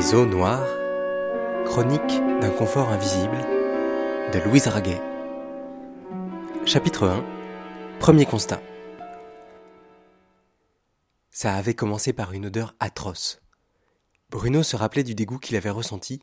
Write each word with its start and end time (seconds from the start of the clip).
Les 0.00 0.14
eaux 0.14 0.24
noires, 0.24 0.66
chronique 1.66 2.22
d'un 2.40 2.48
confort 2.48 2.88
invisible 2.88 3.36
de 4.32 4.38
Louise 4.46 4.66
Raguet. 4.66 4.98
Chapitre 6.64 7.06
1 7.06 7.98
Premier 7.98 8.24
constat. 8.24 8.62
Ça 11.30 11.54
avait 11.54 11.74
commencé 11.74 12.14
par 12.14 12.32
une 12.32 12.46
odeur 12.46 12.74
atroce. 12.80 13.42
Bruno 14.30 14.62
se 14.62 14.74
rappelait 14.74 15.04
du 15.04 15.14
dégoût 15.14 15.38
qu'il 15.38 15.56
avait 15.56 15.68
ressenti, 15.68 16.22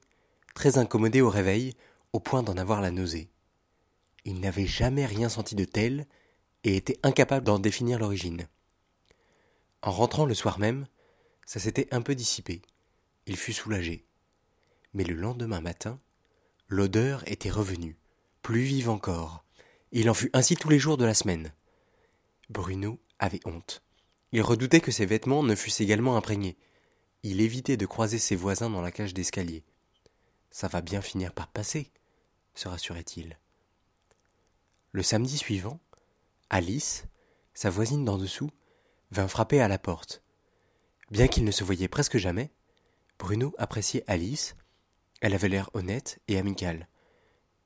très 0.55 0.80
incommodé 0.80 1.21
au 1.21 1.30
réveil, 1.30 1.75
au 2.13 2.20
point 2.20 2.41
d'en 2.41 2.57
avoir 2.57 2.81
la 2.81 2.89
nausée. 2.89 3.30
Il 4.25 4.39
n'avait 4.39 4.66
jamais 4.66 5.05
rien 5.05 5.30
senti 5.30 5.53
de 5.53 5.66
tel 5.66 6.07
et 6.63 6.77
était 6.77 6.98
incapable 7.03 7.45
d'en 7.45 7.59
définir 7.59 7.99
l'origine. 7.99 8.48
En 9.84 9.91
rentrant 9.91 10.25
le 10.25 10.34
soir 10.34 10.57
même, 10.57 10.88
ça 11.45 11.59
s'était 11.59 11.88
un 11.91 12.02
peu 12.02 12.16
dissipé. 12.16 12.63
Il 13.27 13.36
fut 13.36 13.54
soulagé. 13.54 14.05
Mais 14.94 15.04
le 15.04 15.13
lendemain 15.13 15.59
matin, 15.59 15.99
l'odeur 16.70 17.30
était 17.30 17.49
revenue, 17.49 17.98
plus 18.41 18.62
vive 18.62 18.90
encore. 18.90 19.44
Il 19.91 20.09
en 20.09 20.13
fut 20.13 20.30
ainsi 20.34 20.55
tous 20.55 20.70
les 20.70 20.80
jours 20.80 20.98
de 20.98 21.05
la 21.05 21.13
semaine. 21.13 21.52
Bruno 22.49 22.99
avait 23.20 23.41
honte. 23.45 23.84
Il 24.32 24.41
redoutait 24.41 24.80
que 24.80 24.91
ses 24.91 25.05
vêtements 25.05 25.44
ne 25.44 25.55
fussent 25.55 25.82
également 25.82 26.16
imprégnés. 26.16 26.58
Il 27.23 27.41
évitait 27.41 27.77
de 27.77 27.85
croiser 27.85 28.18
ses 28.18 28.35
voisins 28.38 28.70
dans 28.70 28.82
la 28.82 28.91
cage 28.91 29.13
d'escalier. 29.13 29.66
Ça 30.49 30.70
va 30.70 30.82
bien 30.82 31.02
finir 31.02 31.34
par 31.34 31.48
passer, 31.48 31.91
se 32.55 32.70
rassurait-il. 32.70 33.38
Le 34.94 35.04
samedi 35.04 35.38
suivant, 35.38 35.82
Alice, 36.49 37.05
sa 37.54 37.70
voisine 37.70 38.05
d'en 38.05 38.18
dessous, 38.18 38.49
vint 39.12 39.27
frapper 39.27 39.60
à 39.60 39.68
la 39.68 39.77
porte. 39.77 40.23
Bien 41.12 41.27
qu'ils 41.27 41.44
ne 41.44 41.51
se 41.51 41.66
voyaient 41.66 41.90
presque 41.90 42.18
jamais, 42.18 42.51
Bruno 43.20 43.54
appréciait 43.57 44.04
Alice. 44.07 44.55
Elle 45.21 45.34
avait 45.34 45.49
l'air 45.49 45.70
honnête 45.73 46.20
et 46.27 46.37
amicale. 46.37 46.87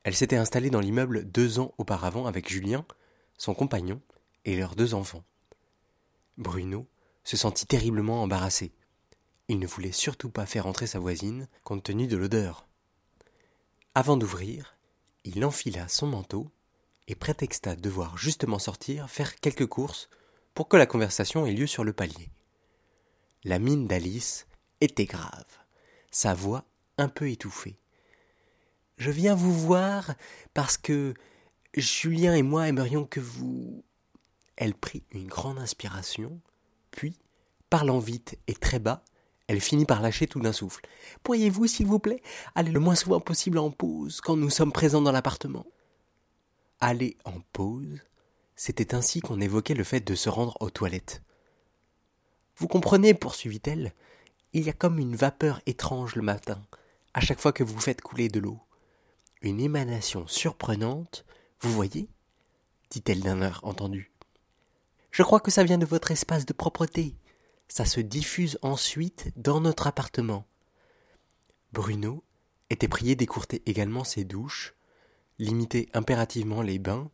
Elle 0.03 0.15
s'était 0.15 0.37
installée 0.37 0.69
dans 0.69 0.79
l'immeuble 0.79 1.29
deux 1.29 1.59
ans 1.59 1.73
auparavant 1.77 2.25
avec 2.25 2.49
Julien, 2.49 2.85
son 3.37 3.53
compagnon, 3.53 4.01
et 4.45 4.55
leurs 4.55 4.75
deux 4.75 4.93
enfants. 4.93 5.23
Bruno 6.37 6.87
se 7.23 7.37
sentit 7.37 7.67
terriblement 7.67 8.23
embarrassé. 8.23 8.71
Il 9.47 9.59
ne 9.59 9.67
voulait 9.67 9.91
surtout 9.91 10.29
pas 10.29 10.45
faire 10.45 10.65
entrer 10.65 10.87
sa 10.87 10.99
voisine, 10.99 11.47
compte 11.63 11.83
tenu 11.83 12.07
de 12.07 12.17
l'odeur. 12.17 12.67
Avant 13.93 14.17
d'ouvrir, 14.17 14.77
il 15.23 15.43
enfila 15.45 15.87
son 15.87 16.07
manteau 16.07 16.49
et 17.07 17.15
prétexta 17.15 17.75
devoir 17.75 18.17
justement 18.17 18.57
sortir 18.57 19.09
faire 19.09 19.35
quelques 19.35 19.67
courses 19.67 20.09
pour 20.53 20.67
que 20.67 20.77
la 20.77 20.85
conversation 20.85 21.45
ait 21.45 21.53
lieu 21.53 21.67
sur 21.67 21.83
le 21.83 21.93
palier. 21.93 22.31
La 23.43 23.59
mine 23.59 23.87
d'Alice 23.87 24.47
était 24.81 25.05
grave, 25.05 25.45
sa 26.11 26.33
voix 26.33 26.65
un 26.97 27.07
peu 27.07 27.29
étouffée. 27.29 27.77
Je 28.97 29.11
viens 29.11 29.35
vous 29.35 29.53
voir 29.53 30.13
parce 30.53 30.77
que 30.77 31.13
Julien 31.75 32.35
et 32.35 32.43
moi 32.43 32.67
aimerions 32.67 33.05
que 33.05 33.19
vous. 33.19 33.83
Elle 34.57 34.75
prit 34.75 35.03
une 35.11 35.27
grande 35.27 35.57
inspiration, 35.57 36.39
puis, 36.91 37.17
parlant 37.69 37.99
vite 37.99 38.37
et 38.47 38.53
très 38.53 38.77
bas, 38.77 39.03
elle 39.47 39.59
finit 39.59 39.85
par 39.85 40.01
lâcher 40.01 40.27
tout 40.27 40.39
d'un 40.39 40.53
souffle. 40.53 40.85
Pourriez-vous, 41.23 41.67
s'il 41.67 41.87
vous 41.87 41.99
plaît, 41.99 42.21
aller 42.55 42.71
le 42.71 42.79
moins 42.79 42.95
souvent 42.95 43.19
possible 43.19 43.57
en 43.57 43.71
pause 43.71 44.21
quand 44.21 44.35
nous 44.37 44.49
sommes 44.49 44.71
présents 44.71 45.01
dans 45.01 45.11
l'appartement? 45.11 45.65
Aller 46.79 47.17
en 47.25 47.39
pause 47.53 48.01
C'était 48.55 48.93
ainsi 48.93 49.19
qu'on 49.19 49.41
évoquait 49.41 49.73
le 49.73 49.83
fait 49.83 50.01
de 50.01 50.15
se 50.15 50.29
rendre 50.29 50.55
aux 50.59 50.69
toilettes. 50.69 51.21
Vous 52.57 52.67
comprenez, 52.67 53.13
poursuivit-elle, 53.13 53.93
il 54.53 54.63
y 54.63 54.69
a 54.69 54.73
comme 54.73 54.99
une 54.99 55.15
vapeur 55.15 55.61
étrange 55.65 56.15
le 56.15 56.21
matin, 56.21 56.61
à 57.13 57.21
chaque 57.21 57.39
fois 57.39 57.53
que 57.53 57.63
vous 57.63 57.79
faites 57.79 58.01
couler 58.01 58.29
de 58.29 58.39
l'eau. 58.39 58.59
Une 59.41 59.59
émanation 59.59 60.27
surprenante, 60.27 61.25
vous 61.61 61.71
voyez 61.71 62.09
dit-elle 62.91 63.21
d'un 63.21 63.41
air 63.41 63.61
entendu. 63.63 64.11
Je 65.11 65.23
crois 65.23 65.39
que 65.39 65.51
ça 65.51 65.63
vient 65.63 65.77
de 65.77 65.85
votre 65.85 66.11
espace 66.11 66.45
de 66.45 66.53
propreté. 66.53 67.15
Ça 67.67 67.85
se 67.85 68.01
diffuse 68.01 68.59
ensuite 68.61 69.31
dans 69.37 69.61
notre 69.61 69.87
appartement. 69.87 70.45
Bruno 71.71 72.23
était 72.69 72.89
prié 72.89 73.15
d'écourter 73.15 73.61
également 73.65 74.03
ses 74.03 74.25
douches, 74.25 74.75
limiter 75.39 75.89
impérativement 75.93 76.61
les 76.61 76.79
bains 76.79 77.09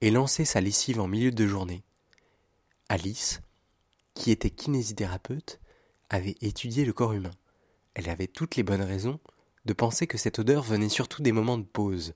et 0.00 0.10
lancer 0.10 0.44
sa 0.44 0.60
lessive 0.60 1.00
en 1.00 1.06
milieu 1.06 1.30
de 1.30 1.46
journée. 1.46 1.84
Alice 2.88 3.40
qui 4.14 4.30
était 4.30 4.50
kinésithérapeute, 4.50 5.60
avait 6.12 6.36
étudié 6.42 6.84
le 6.84 6.92
corps 6.92 7.14
humain. 7.14 7.32
Elle 7.94 8.08
avait 8.08 8.26
toutes 8.28 8.56
les 8.56 8.62
bonnes 8.62 8.82
raisons 8.82 9.18
de 9.64 9.72
penser 9.72 10.06
que 10.06 10.18
cette 10.18 10.38
odeur 10.38 10.62
venait 10.62 10.90
surtout 10.90 11.22
des 11.22 11.32
moments 11.32 11.58
de 11.58 11.64
pause. 11.64 12.14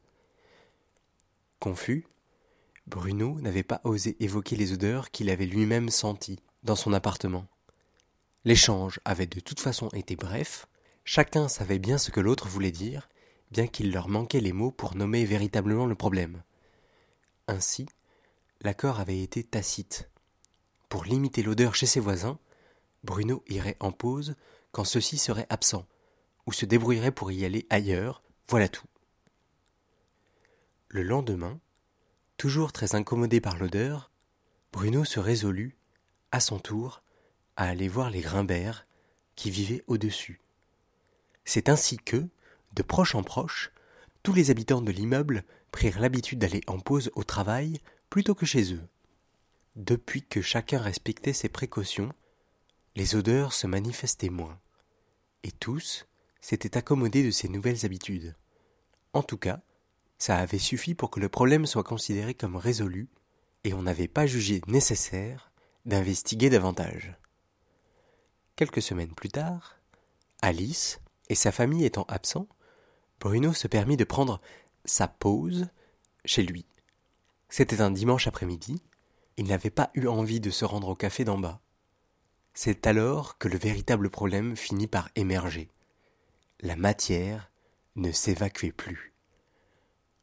Confus, 1.61 2.07
Bruno 2.87 3.41
n'avait 3.41 3.63
pas 3.63 3.81
osé 3.85 4.17
évoquer 4.21 4.55
les 4.55 4.73
odeurs 4.73 5.11
qu'il 5.11 5.31
avait 5.31 5.47
lui-même 5.47 5.89
senties 5.89 6.41
dans 6.63 6.77
son 6.77 6.93
appartement. 6.93 7.47
L'échange 8.45 9.01
avait 9.05 9.27
de 9.27 9.41
toute 9.41 9.61
façon 9.61 9.89
été 9.89 10.15
bref, 10.15 10.67
chacun 11.05 11.49
savait 11.49 11.79
bien 11.79 11.99
ce 11.99 12.11
que 12.11 12.21
l'autre 12.21 12.49
voulait 12.49 12.71
dire, 12.71 13.09
bien 13.51 13.67
qu'il 13.67 13.93
leur 13.93 14.09
manquait 14.09 14.41
les 14.41 14.53
mots 14.53 14.71
pour 14.71 14.95
nommer 14.95 15.25
véritablement 15.25 15.87
le 15.87 15.95
problème. 15.95 16.43
Ainsi, 17.49 17.87
l'accord 18.61 19.01
avait 19.01 19.23
été 19.23 19.43
tacite. 19.43 20.11
Pour 20.89 21.05
limiter 21.05 21.43
l'odeur 21.43 21.75
chez 21.75 21.87
ses 21.87 22.01
voisins, 22.01 22.39
Bruno 23.07 23.43
irait 23.47 23.77
en 23.81 23.93
pause 23.93 24.35
quand 24.73 24.85
ceux-ci 24.85 25.17
seraient 25.17 25.47
absents, 25.49 25.87
ou 26.45 26.53
se 26.53 26.67
débrouillerait 26.67 27.13
pour 27.13 27.33
y 27.33 27.47
aller 27.47 27.67
ailleurs, 27.71 28.23
voilà 28.49 28.69
tout. 28.69 28.87
Le 30.89 31.03
lendemain, 31.03 31.59
toujours 32.37 32.73
très 32.73 32.95
incommodé 32.95 33.41
par 33.41 33.57
l'odeur, 33.57 34.11
Bruno 34.73 35.05
se 35.05 35.21
résolut, 35.21 35.77
à 36.33 36.41
son 36.41 36.59
tour, 36.59 37.03
à 37.57 37.69
aller 37.69 37.89
voir 37.89 38.11
les 38.11 38.21
Grimbert, 38.21 38.87
qui 39.37 39.51
vivaient 39.51 39.85
au-dessus. 39.87 40.41
C'est 41.45 41.69
ainsi 41.69 41.97
que, 41.97 42.29
de 42.75 42.83
proche 42.83 43.15
en 43.15 43.23
proche, 43.23 43.73
tous 44.23 44.35
les 44.35 44.51
habitants 44.51 44.83
de 44.83 44.93
l'immeuble 44.93 45.45
prirent 45.71 46.01
l'habitude 46.01 46.41
d'aller 46.41 46.63
en 46.67 46.81
pause 46.81 47.11
au 47.15 47.25
travail 47.25 47.81
plutôt 48.11 48.35
que 48.35 48.47
chez 48.47 48.75
eux. 48.75 48.83
Depuis 49.77 50.23
que 50.23 50.43
chacun 50.43 50.81
respectait 50.81 51.33
ses 51.33 51.49
précautions, 51.49 52.13
les 52.97 53.15
odeurs 53.15 53.53
se 53.53 53.67
manifestaient 53.67 54.31
moins, 54.31 54.59
et 55.43 55.53
tous 55.53 56.07
s'étaient 56.41 56.79
accommodés 56.79 57.23
de 57.23 57.31
ces 57.31 57.49
nouvelles 57.49 57.85
habitudes. 57.85 58.35
En 59.13 59.23
tout 59.23 59.37
cas, 59.37 59.61
ça 60.19 60.39
avait 60.39 60.59
suffi 60.59 60.95
pour 60.95 61.11
que 61.11 61.21
le 61.21 61.29
problème 61.29 61.67
soit 61.67 61.85
considéré 61.85 62.33
comme 62.33 62.57
résolu, 62.57 63.09
et 63.65 63.75
on 63.75 63.83
n'avait 63.83 64.09
pas 64.09 64.27
jugé 64.27 64.63
nécessaire 64.67 65.53
d'investiguer 65.85 66.49
davantage. 66.49 67.15
Quelques 68.57 68.83
semaines 68.83 69.15
plus 69.15 69.29
tard, 69.29 69.77
Alice 70.41 71.01
et 71.29 71.35
sa 71.35 71.53
famille 71.53 71.85
étant 71.85 72.07
absents, 72.09 72.49
Bruno 73.21 73.53
se 73.53 73.69
permit 73.69 73.99
de 73.99 74.05
prendre 74.05 74.41
sa 74.87 75.07
pause 75.07 75.69
chez 76.25 76.43
lui. 76.43 76.65
C'était 77.51 77.83
un 77.83 77.91
dimanche 77.91 78.27
après-midi, 78.27 78.83
il 79.37 79.47
n'avait 79.47 79.71
pas 79.71 79.91
eu 79.95 80.07
envie 80.07 80.41
de 80.41 80.51
se 80.51 80.65
rendre 80.65 80.89
au 80.89 80.95
café 80.95 81.25
d'en 81.25 81.39
bas. 81.39 81.61
C'est 82.59 82.87
alors 82.87 83.37
que 83.37 83.49
le 83.49 83.59
véritable 83.59 84.09
problème 84.09 84.57
finit 84.57 84.87
par 84.87 85.11
émerger. 85.15 85.69
La 86.61 86.75
matière 86.75 87.53
ne 87.97 88.11
s'évacuait 88.11 88.73
plus. 88.73 89.13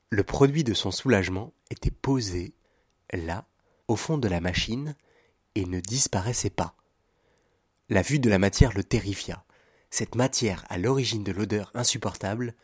Le 0.09 0.23
produit 0.23 0.63
de 0.63 0.73
son 0.73 0.89
soulagement 0.89 1.53
était 1.69 1.91
posé, 1.91 2.55
là, 3.13 3.45
au 3.87 3.95
fond 3.95 4.17
de 4.17 4.27
la 4.27 4.41
machine, 4.41 4.95
et 5.53 5.65
ne 5.65 5.79
disparaissait 5.79 6.49
pas. 6.49 6.75
La 7.87 8.01
vue 8.01 8.17
de 8.17 8.31
la 8.31 8.39
matière 8.39 8.73
le 8.73 8.83
terrifia, 8.83 9.45
cette 9.91 10.15
matière 10.15 10.65
à 10.69 10.79
l'origine 10.79 11.23
de 11.23 11.31
l'odeur 11.31 11.69
insupportable 11.75 12.55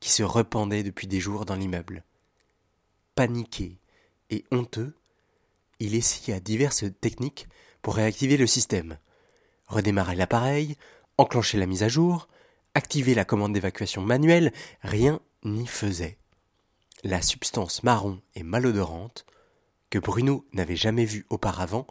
qui 0.00 0.08
se 0.08 0.22
rependait 0.22 0.82
depuis 0.82 1.06
des 1.06 1.20
jours 1.20 1.44
dans 1.44 1.56
l'immeuble. 1.56 2.02
Paniqué 3.14 3.78
et 4.30 4.46
honteux, 4.50 4.96
il 5.80 5.94
essaya 5.94 6.40
diverses 6.40 6.86
techniques 7.02 7.46
pour 7.82 7.96
réactiver 7.96 8.38
le 8.38 8.46
système. 8.46 8.96
Redémarrer 9.68 10.16
l'appareil, 10.16 10.76
enclencher 11.18 11.58
la 11.58 11.66
mise 11.66 11.82
à 11.82 11.88
jour, 11.88 12.28
activer 12.74 13.14
la 13.14 13.24
commande 13.24 13.52
d'évacuation 13.52 14.02
manuelle, 14.02 14.52
rien 14.82 15.20
n'y 15.44 15.66
faisait. 15.66 16.18
La 17.04 17.22
substance 17.22 17.82
marron 17.82 18.20
et 18.34 18.42
malodorante, 18.42 19.24
que 19.90 19.98
Bruno 19.98 20.44
n'avait 20.52 20.76
jamais 20.76 21.04
vue 21.04 21.26
auparavant, 21.30 21.86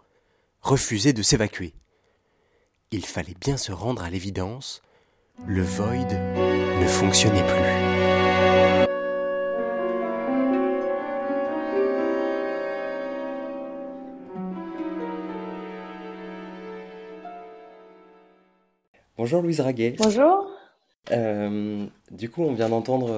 refusait 0.61 1.13
de 1.13 1.21
s'évacuer. 1.21 1.73
Il 2.91 3.05
fallait 3.05 3.35
bien 3.39 3.57
se 3.57 3.71
rendre 3.71 4.03
à 4.03 4.09
l'évidence, 4.09 4.81
le 5.45 5.63
void 5.63 5.93
ne 5.93 6.87
fonctionnait 6.87 7.45
plus. 7.45 7.76
Bonjour 19.27 19.41
Louise 19.41 19.59
Raguet. 19.59 19.95
Bonjour. 19.97 20.49
du 21.09 22.29
coup, 22.29 22.43
on 22.43 22.53
vient 22.53 22.69
d'entendre 22.69 23.11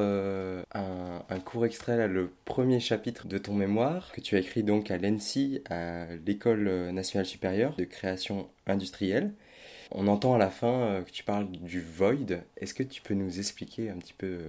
un, 0.73 1.23
un, 1.29 1.39
court 1.39 1.67
extrait, 1.67 1.97
là, 1.97 2.07
le 2.07 2.31
premier 2.45 2.79
chapitre 2.79 3.27
de 3.27 3.37
ton 3.37 3.53
mémoire, 3.53 4.11
que 4.11 4.19
tu 4.19 4.35
as 4.35 4.39
écrit 4.39 4.63
donc 4.63 4.89
à 4.89 4.97
l'ENSI, 4.97 5.61
à 5.69 6.07
l'École 6.25 6.89
nationale 6.89 7.27
supérieure 7.27 7.75
de 7.75 7.83
création 7.83 8.49
industrielle. 8.65 9.35
On 9.91 10.07
entend 10.07 10.33
à 10.33 10.39
la 10.39 10.49
fin 10.49 11.03
que 11.05 11.11
tu 11.11 11.23
parles 11.23 11.47
du 11.51 11.79
void. 11.79 12.41
Est-ce 12.57 12.73
que 12.73 12.81
tu 12.81 13.03
peux 13.03 13.13
nous 13.13 13.37
expliquer 13.37 13.91
un 13.91 13.97
petit 13.97 14.13
peu 14.13 14.39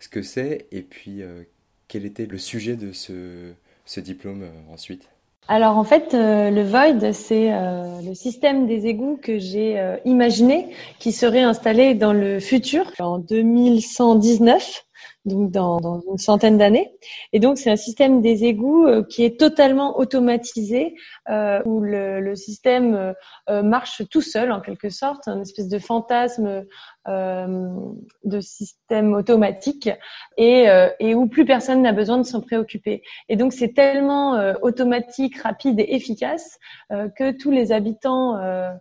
ce 0.00 0.08
que 0.08 0.22
c'est 0.22 0.66
et 0.72 0.80
puis 0.80 1.20
quel 1.88 2.06
était 2.06 2.24
le 2.24 2.38
sujet 2.38 2.76
de 2.76 2.92
ce, 2.92 3.52
ce 3.84 4.00
diplôme 4.00 4.48
ensuite? 4.70 5.10
Alors 5.48 5.76
en 5.76 5.84
fait, 5.84 6.14
euh, 6.14 6.50
le 6.50 6.62
Void, 6.62 7.12
c'est 7.12 7.52
euh, 7.52 8.00
le 8.02 8.14
système 8.14 8.66
des 8.66 8.86
égouts 8.86 9.18
que 9.20 9.38
j'ai 9.38 9.78
euh, 9.78 9.96
imaginé 10.04 10.68
qui 11.00 11.10
serait 11.10 11.42
installé 11.42 11.94
dans 11.94 12.12
le 12.12 12.38
futur 12.38 12.90
en 13.00 13.18
2119 13.18 14.84
donc 15.24 15.50
dans, 15.50 16.00
une 16.10 16.18
centaine 16.18 16.58
d'années. 16.58 16.92
Et 17.32 17.40
donc 17.40 17.58
c'est 17.58 17.70
un 17.70 17.76
système 17.76 18.20
des 18.20 18.44
égouts 18.44 18.86
euh, 18.86 19.04
qui 19.04 19.24
est 19.24 19.38
totalement 19.38 19.98
automatisé, 19.98 20.94
euh, 21.30 21.62
où 21.64 21.80
le, 21.80 22.34
système 22.34 23.14
euh, 23.50 23.62
marche 23.62 24.02
tout 24.10 24.22
seul 24.22 24.52
en 24.52 24.60
quelque 24.60 24.88
sorte, 24.88 25.28
un 25.28 25.42
espèce 25.42 25.68
de 25.68 25.78
fantasme 25.78 26.64
de 27.06 28.40
système 28.40 29.12
automatique, 29.12 29.90
et, 30.36 30.66
et 31.00 31.14
où 31.14 31.26
plus 31.26 31.44
personne 31.44 31.82
n'a 31.82 31.92
besoin 31.92 32.18
de 32.18 32.22
s'en 32.22 32.40
préoccuper. 32.40 33.02
Et 33.28 33.36
donc 33.36 33.52
c'est 33.52 33.74
tellement 33.74 34.34
automatique, 34.62 35.38
rapide 35.38 35.80
et 35.80 35.94
efficace 35.96 36.58
que 36.90 37.32
tous 37.32 37.50
les 37.50 37.72
habitants 37.72 38.38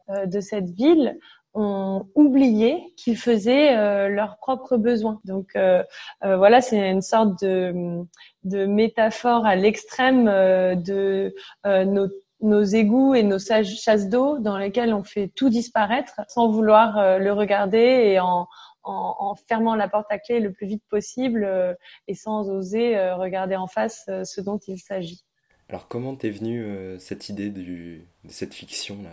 de 0.07 0.39
cette 0.39 0.69
ville 0.69 1.17
ont 1.53 2.07
oublié 2.15 2.94
qu'ils 2.98 3.18
faisaient 3.18 3.75
euh, 3.77 4.07
leurs 4.09 4.38
propres 4.38 4.77
besoins. 4.77 5.19
Donc 5.25 5.50
euh, 5.56 5.83
euh, 6.24 6.38
voilà, 6.38 6.62
c'est 6.62 6.89
une 6.89 7.01
sorte 7.01 7.42
de, 7.44 8.03
de 8.44 8.65
métaphore 8.65 9.45
à 9.45 9.56
l'extrême 9.56 10.25
de 10.25 11.33
nos, 11.65 12.07
nos 12.42 12.63
égouts 12.63 13.15
et 13.15 13.24
nos 13.24 13.39
chasses 13.39 14.07
d'eau 14.07 14.39
dans 14.39 14.57
lesquelles 14.57 14.94
on 14.94 15.03
fait 15.03 15.31
tout 15.36 15.50
disparaître 15.50 16.21
sans 16.27 16.50
vouloir 16.50 17.19
le 17.19 17.31
regarder 17.31 17.77
et 17.77 18.19
en, 18.19 18.48
en, 18.83 19.15
en, 19.19 19.36
fermant 19.36 19.75
la 19.75 19.89
porte 19.89 20.12
à 20.12 20.19
clé 20.19 20.39
le 20.39 20.51
plus 20.53 20.68
vite 20.68 20.83
possible 20.89 21.77
et 22.07 22.15
sans 22.15 22.50
oser 22.50 23.12
regarder 23.12 23.56
en 23.56 23.68
face 23.68 24.09
ce 24.24 24.42
dont 24.42 24.59
il 24.68 24.80
s'agit. 24.80 25.24
Alors 25.71 25.88
comment 25.88 26.15
t'es 26.15 26.31
venue 26.31 26.62
euh, 26.62 27.00
cette 27.00 27.29
idée 27.29 27.50
de 27.50 28.01
cette 28.27 28.53
fiction 28.53 28.97
là? 29.03 29.12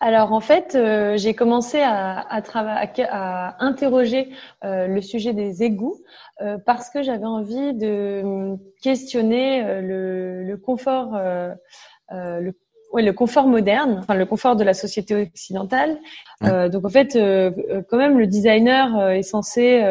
Alors 0.00 0.34
en 0.34 0.40
fait, 0.40 0.74
euh, 0.74 1.16
j'ai 1.16 1.32
commencé 1.32 1.80
à, 1.80 2.18
à, 2.18 2.42
à 3.08 3.64
interroger 3.64 4.28
euh, 4.62 4.88
le 4.88 5.00
sujet 5.00 5.32
des 5.32 5.62
égouts 5.62 5.96
parce 6.66 6.90
que 6.90 7.02
j'avais 7.02 7.24
envie 7.24 7.72
de 7.72 8.56
questionner 8.82 9.80
le, 9.80 10.44
le, 10.44 10.56
confort, 10.58 11.18
le, 12.10 12.52
ouais, 12.92 13.02
le 13.02 13.12
confort 13.14 13.46
moderne, 13.46 13.96
enfin 14.00 14.12
le 14.12 14.26
confort 14.26 14.54
de 14.54 14.62
la 14.62 14.74
société 14.74 15.14
occidentale. 15.14 15.96
donc 16.42 16.84
en 16.84 16.90
fait, 16.90 17.14
quand 17.88 17.96
même, 17.96 18.18
le 18.18 18.26
designer 18.26 19.12
est 19.12 19.22
censé 19.22 19.82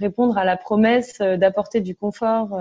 répondre 0.00 0.36
à 0.36 0.44
la 0.44 0.56
promesse 0.56 1.18
d'apporter 1.18 1.80
du 1.80 1.94
confort 1.94 2.58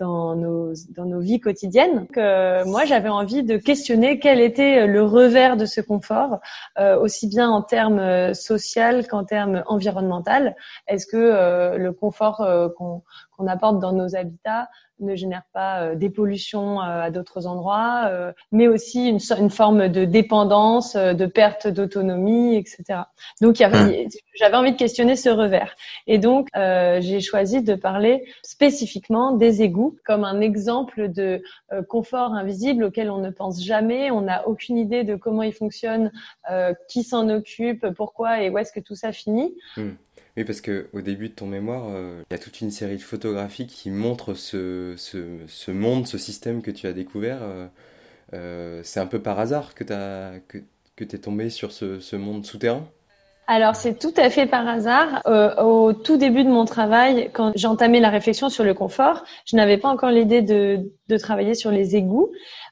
dans 0.00 0.34
nos, 0.34 0.72
dans 0.96 1.04
nos 1.04 1.20
vies 1.20 1.40
quotidiennes. 1.40 1.98
Donc, 2.00 2.16
euh, 2.16 2.64
moi, 2.64 2.86
j'avais 2.86 3.10
envie 3.10 3.42
de 3.44 3.58
questionner 3.58 4.18
quel 4.18 4.40
était 4.40 4.86
le 4.86 5.04
revers 5.04 5.56
de 5.56 5.66
ce 5.66 5.80
confort, 5.82 6.38
euh, 6.78 6.98
aussi 6.98 7.28
bien 7.28 7.50
en 7.50 7.62
termes 7.62 7.98
euh, 7.98 8.32
social 8.32 9.06
qu'en 9.06 9.24
termes 9.24 9.62
environnemental. 9.66 10.56
Est-ce 10.88 11.06
que 11.06 11.16
euh, 11.16 11.76
le 11.76 11.92
confort 11.92 12.40
euh, 12.40 12.68
qu'on 12.76 13.02
qu'on 13.40 13.46
apporte 13.46 13.78
dans 13.80 13.92
nos 13.92 14.14
habitats 14.14 14.68
ne 15.00 15.16
génère 15.16 15.42
pas 15.52 15.82
euh, 15.82 15.94
des 15.94 16.10
pollutions 16.10 16.80
euh, 16.80 17.02
à 17.02 17.10
d'autres 17.10 17.46
endroits, 17.46 18.04
euh, 18.08 18.32
mais 18.52 18.68
aussi 18.68 19.08
une, 19.08 19.18
une, 19.38 19.50
forme 19.50 19.88
de 19.88 20.04
dépendance, 20.04 20.96
de 20.96 21.26
perte 21.26 21.66
d'autonomie, 21.66 22.56
etc. 22.56 23.00
Donc 23.40 23.56
j'avais 23.56 24.56
envie 24.56 24.72
de 24.72 24.76
questionner 24.76 25.16
ce 25.16 25.28
revers. 25.28 25.74
Et 26.06 26.18
donc 26.18 26.48
j'ai 26.54 27.20
choisi 27.20 27.62
de 27.62 27.74
parler 27.74 28.24
spécifiquement 28.42 29.32
des 29.32 29.62
égouts 29.62 29.96
comme 30.04 30.24
un 30.24 30.40
exemple 30.40 31.08
de 31.08 31.42
confort 31.88 32.34
invisible 32.34 32.84
auquel 32.84 33.10
on 33.10 33.18
ne 33.18 33.30
pense 33.30 33.62
jamais, 33.62 34.10
on 34.10 34.22
n'a 34.22 34.46
aucune 34.46 34.78
idée 34.78 35.04
de 35.04 35.16
comment 35.16 35.42
ils 35.42 35.52
fonctionnent, 35.52 36.12
qui 36.88 37.02
s'en 37.02 37.28
occupe, 37.28 37.86
pourquoi 37.90 38.42
et 38.42 38.50
où 38.50 38.58
est-ce 38.58 38.72
que 38.72 38.80
tout 38.80 38.94
ça 38.94 39.12
finit. 39.12 39.54
Hmm. 39.76 39.90
Oui, 40.36 40.44
parce 40.44 40.60
qu'au 40.60 41.00
début 41.00 41.28
de 41.28 41.34
ton 41.34 41.46
mémoire, 41.46 41.88
euh, 41.90 42.22
il 42.30 42.34
y 42.34 42.36
a 42.36 42.38
toute 42.38 42.60
une 42.60 42.70
série 42.70 42.96
de 42.96 43.02
photographies 43.02 43.66
qui 43.66 43.90
montrent 43.90 44.34
ce, 44.34 44.94
monde, 45.70 46.06
ce 46.06 46.18
système 46.18 46.62
que 46.62 46.70
tu 46.70 46.86
as 46.86 46.92
découvert. 46.92 47.38
Euh, 47.42 47.66
euh, 48.34 48.80
c'est 48.84 49.00
un 49.00 49.06
peu 49.06 49.20
par 49.20 49.40
hasard 49.40 49.74
que 49.74 49.82
tu 49.82 49.92
que, 50.46 50.58
que 50.96 51.04
es 51.04 51.18
tombé 51.18 51.50
sur 51.50 51.72
ce, 51.72 52.16
monde 52.16 52.46
souterrain? 52.46 52.86
Alors 53.48 53.74
c'est 53.74 53.98
tout 53.98 54.14
à 54.16 54.30
fait 54.30 54.46
par 54.46 54.68
hasard. 54.68 55.22
Au 55.58 55.92
tout 55.92 56.16
début 56.16 56.44
de 56.44 56.48
mon 56.48 56.64
travail, 56.64 57.30
quand 57.32 57.50
j'entamais 57.56 57.98
la 57.98 58.10
réflexion 58.10 58.48
sur 58.48 58.62
le 58.62 58.74
confort, 58.74 59.24
je 59.44 59.56
n'avais 59.56 59.76
pas 59.76 59.88
encore 59.88 60.10
l'idée 60.10 60.42
de, 60.42 60.88
travailler 61.18 61.54
sur 61.54 61.72
les 61.72 61.96
égouts. 61.96 62.30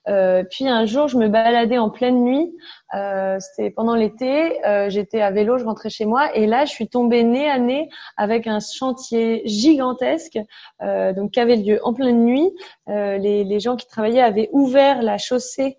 Euh, 0.09 0.43
puis 0.45 0.67
un 0.69 0.87
jour, 0.87 1.09
je 1.09 1.17
me 1.17 1.29
baladais 1.29 1.79
en 1.79 1.91
pleine 1.91 2.23
nuit. 2.25 2.55
Euh, 2.95 3.39
C'était 3.41 3.71
pendant 3.71 3.95
l'été. 3.95 4.65
Euh, 4.67 4.89
J'étais 4.89 5.21
à 5.21 5.31
vélo, 5.31 5.59
je 5.59 5.65
rentrais 5.65 5.91
chez 5.91 6.07
moi, 6.07 6.35
et 6.35 6.47
là, 6.47 6.65
je 6.65 6.71
suis 6.71 6.89
tombée 6.89 7.23
nez 7.23 7.49
à 7.49 7.59
nez 7.59 7.89
avec 8.17 8.47
un 8.47 8.59
chantier 8.61 9.43
gigantesque, 9.45 10.39
donc 10.81 11.33
qui 11.33 11.41
avait 11.41 11.57
lieu 11.57 11.81
en 11.83 11.93
pleine 11.93 12.25
nuit. 12.25 12.51
Les, 12.87 13.45
les, 13.45 13.61
gens 13.61 13.77
qui 13.77 13.87
travaillaient 13.87 14.23
avaient 14.23 14.49
ouvert 14.53 15.03
la 15.03 15.19
chaussée. 15.19 15.77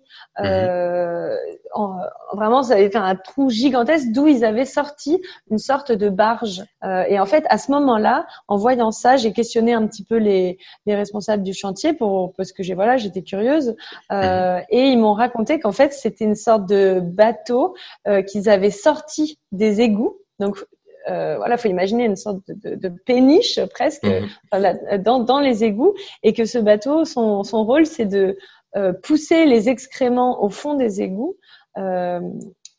En, 1.72 1.96
vraiment, 2.34 2.62
ça 2.62 2.74
avait 2.74 2.90
fait 2.90 2.98
un 2.98 3.16
trou 3.16 3.48
gigantesque 3.50 4.08
d'où 4.12 4.26
ils 4.26 4.44
avaient 4.44 4.64
sorti 4.64 5.20
une 5.50 5.58
sorte 5.58 5.92
de 5.92 6.08
barge. 6.08 6.64
Et 7.08 7.18
en 7.18 7.26
fait, 7.26 7.44
à 7.48 7.58
ce 7.58 7.70
moment-là, 7.72 8.26
en 8.48 8.56
voyant 8.56 8.90
ça, 8.90 9.16
j'ai 9.16 9.32
questionné 9.32 9.72
un 9.72 9.86
petit 9.86 10.04
peu 10.04 10.16
les, 10.16 10.58
les 10.86 10.94
responsables 10.94 11.42
du 11.42 11.54
chantier 11.54 11.92
pour 11.92 12.32
parce 12.36 12.52
que 12.52 12.62
j'ai 12.62 12.74
voilà, 12.74 12.96
j'étais 12.96 13.22
curieuse. 13.22 13.74
Euh, 14.12 14.19
mhm. 14.20 14.64
et 14.70 14.88
ils 14.88 14.98
m'ont 14.98 15.14
raconté 15.14 15.60
qu'en 15.60 15.72
fait, 15.72 15.92
c'était 15.92 16.24
une 16.24 16.34
sorte 16.34 16.66
de 16.66 17.00
bateau 17.00 17.74
euh, 18.08 18.22
qu'ils 18.22 18.48
avaient 18.48 18.70
sorti 18.70 19.38
des 19.52 19.80
égouts. 19.80 20.18
Donc 20.38 20.64
euh, 21.08 21.36
voilà, 21.36 21.56
faut 21.56 21.68
imaginer 21.68 22.04
une 22.04 22.16
sorte 22.16 22.40
de, 22.48 22.74
de, 22.74 22.88
péniche 22.88 23.58
presque 23.72 24.04
mhm. 24.04 25.02
dans, 25.02 25.20
dans 25.20 25.40
les 25.40 25.64
égouts, 25.64 25.94
et 26.22 26.32
que 26.32 26.44
ce 26.44 26.58
bateau, 26.58 27.04
son, 27.04 27.42
son 27.42 27.64
rôle, 27.64 27.86
c'est 27.86 28.06
de 28.06 28.36
euh, 28.76 28.92
pousser 28.92 29.46
les 29.46 29.68
excréments 29.68 30.44
au 30.44 30.48
fond 30.48 30.74
des 30.74 31.02
égouts 31.02 31.36
euh, 31.76 32.20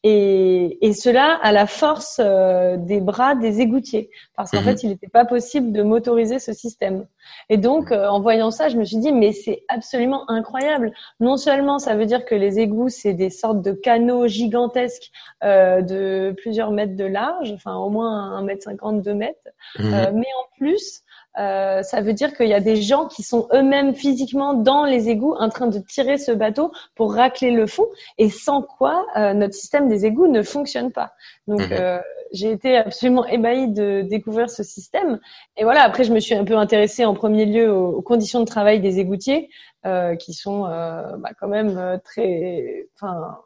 et, 0.03 0.79
et, 0.81 0.93
cela 0.93 1.39
à 1.43 1.51
la 1.51 1.67
force 1.67 2.19
euh, 2.19 2.75
des 2.75 2.99
bras 2.99 3.35
des 3.35 3.61
égoutiers, 3.61 4.09
parce 4.35 4.49
qu'en 4.49 4.61
mhm. 4.61 4.63
fait, 4.63 4.83
il 4.83 4.89
n'était 4.89 5.07
pas 5.07 5.25
possible 5.25 5.71
de 5.71 5.83
motoriser 5.83 6.39
ce 6.39 6.53
système. 6.53 7.05
Et 7.49 7.57
donc, 7.57 7.91
euh, 7.91 8.07
en 8.07 8.19
voyant 8.19 8.49
ça, 8.49 8.67
je 8.67 8.77
me 8.77 8.83
suis 8.83 8.97
dit, 8.97 9.11
mais 9.11 9.31
c'est 9.31 9.63
absolument 9.67 10.27
incroyable. 10.27 10.91
Non 11.19 11.37
seulement 11.37 11.77
ça 11.77 11.95
veut 11.95 12.07
dire 12.07 12.25
que 12.25 12.33
les 12.33 12.59
égouts, 12.59 12.89
c'est 12.89 13.13
des 13.13 13.29
sortes 13.29 13.61
de 13.61 13.73
canaux 13.73 14.27
gigantesques 14.27 15.11
euh, 15.43 15.81
de 15.81 16.33
plusieurs 16.37 16.71
mètres 16.71 16.95
de 16.95 17.05
large, 17.05 17.51
enfin 17.51 17.75
au 17.75 17.89
moins 17.89 18.35
un 18.35 18.41
mètre 18.41 18.63
cinquante, 18.63 19.03
deux 19.03 19.13
mètres, 19.13 19.49
mhm. 19.77 20.13
mais 20.15 20.27
en 20.39 20.57
plus, 20.57 21.03
euh, 21.39 21.81
ça 21.81 22.01
veut 22.01 22.13
dire 22.13 22.35
qu'il 22.35 22.47
y 22.47 22.53
a 22.53 22.59
des 22.59 22.81
gens 22.81 23.07
qui 23.07 23.23
sont 23.23 23.47
eux-mêmes 23.53 23.95
physiquement 23.95 24.53
dans 24.53 24.83
les 24.83 25.09
égouts 25.09 25.35
en 25.35 25.49
train 25.49 25.67
de 25.67 25.79
tirer 25.79 26.17
ce 26.17 26.31
bateau 26.31 26.71
pour 26.95 27.13
racler 27.13 27.51
le 27.51 27.67
fond 27.67 27.87
et 28.17 28.29
sans 28.29 28.61
quoi 28.61 29.05
euh, 29.15 29.33
notre 29.33 29.53
système 29.53 29.87
des 29.87 30.05
égouts 30.05 30.27
ne 30.27 30.41
fonctionne 30.41 30.91
pas. 30.91 31.13
Donc 31.47 31.61
mhm. 31.61 31.71
euh, 31.71 31.99
j'ai 32.33 32.51
été 32.51 32.75
absolument 32.75 33.25
ébahie 33.25 33.69
de 33.69 34.01
découvrir 34.01 34.49
ce 34.49 34.63
système. 34.63 35.19
Et 35.55 35.63
voilà, 35.63 35.83
après 35.83 36.03
je 36.03 36.13
me 36.13 36.19
suis 36.19 36.35
un 36.35 36.43
peu 36.43 36.57
intéressée 36.57 37.05
en 37.05 37.13
premier 37.13 37.45
lieu 37.45 37.71
aux, 37.71 38.01
conditions 38.01 38.41
de 38.41 38.45
travail 38.45 38.81
des 38.81 38.99
égoutiers 38.99 39.49
euh, 39.85 40.15
qui 40.15 40.33
sont 40.33 40.63
bah, 40.63 41.29
quand 41.39 41.47
même 41.47 41.99
très, 42.03 42.87
enfin 42.95 43.37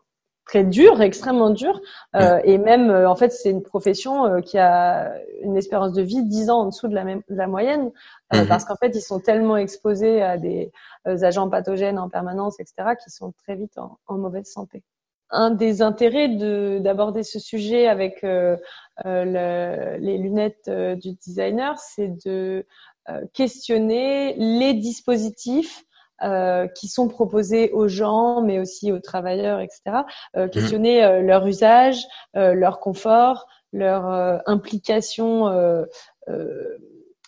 très 0.46 0.64
dur, 0.64 1.02
extrêmement 1.02 1.50
dur. 1.50 1.82
Euh, 2.16 2.40
et 2.44 2.58
même, 2.58 2.90
euh, 2.90 3.10
en 3.10 3.16
fait, 3.16 3.32
c'est 3.32 3.50
une 3.50 3.64
profession 3.64 4.26
euh, 4.26 4.42
qui 4.42 4.58
a 4.58 5.14
une 5.42 5.58
espérance 5.58 5.94
de 5.94 6.02
vie 6.02 6.24
10 6.24 6.50
ans 6.50 6.60
en 6.62 6.66
dessous 6.68 6.88
de 6.88 6.96
la, 6.96 7.04
même, 7.04 7.22
de 7.30 7.36
la 7.36 7.48
moyenne, 7.48 7.92
mhm. 8.34 8.48
parce 8.48 8.64
qu'en 8.66 8.76
fait, 8.76 8.96
ils 8.96 9.02
sont 9.02 9.20
tellement 9.20 9.58
exposés 9.58 10.22
à 10.22 10.38
des 10.38 10.72
agents 11.06 11.50
pathogènes 11.50 12.00
en 12.00 12.10
permanence, 12.10 12.60
etc., 12.60 12.96
qu'ils 13.02 13.12
sont 13.12 13.34
très 13.44 13.56
vite 13.56 13.78
en, 13.78 13.98
en, 14.08 14.18
mauvaise 14.18 14.46
santé. 14.46 14.84
Un 15.32 15.50
des 15.50 15.82
intérêts 15.82 16.30
d'aborder 16.80 17.24
ce 17.24 17.40
sujet 17.40 17.88
avec 17.88 18.22
le, 18.22 18.58
les 19.04 20.18
lunettes 20.18 20.70
du 20.70 21.14
designer, 21.14 21.78
c'est 21.80 22.14
de 22.26 22.66
questionner 23.34 24.36
les 24.38 24.76
dispositifs 24.76 25.84
euh, 26.24 26.68
qui 26.70 26.88
sont 26.88 27.10
proposés 27.10 27.72
aux 27.72 27.90
gens, 27.90 28.42
mais 28.42 28.58
aussi 28.58 28.94
aux 28.94 29.00
travailleurs, 29.00 29.60
etc. 29.60 30.04
Euh, 30.38 30.48
questionner 30.48 31.04
euh, 31.04 31.22
leur 31.22 31.46
usage, 31.46 32.06
leur 32.34 32.80
confort, 32.80 33.48
leur 33.74 34.42
implication 34.46 35.48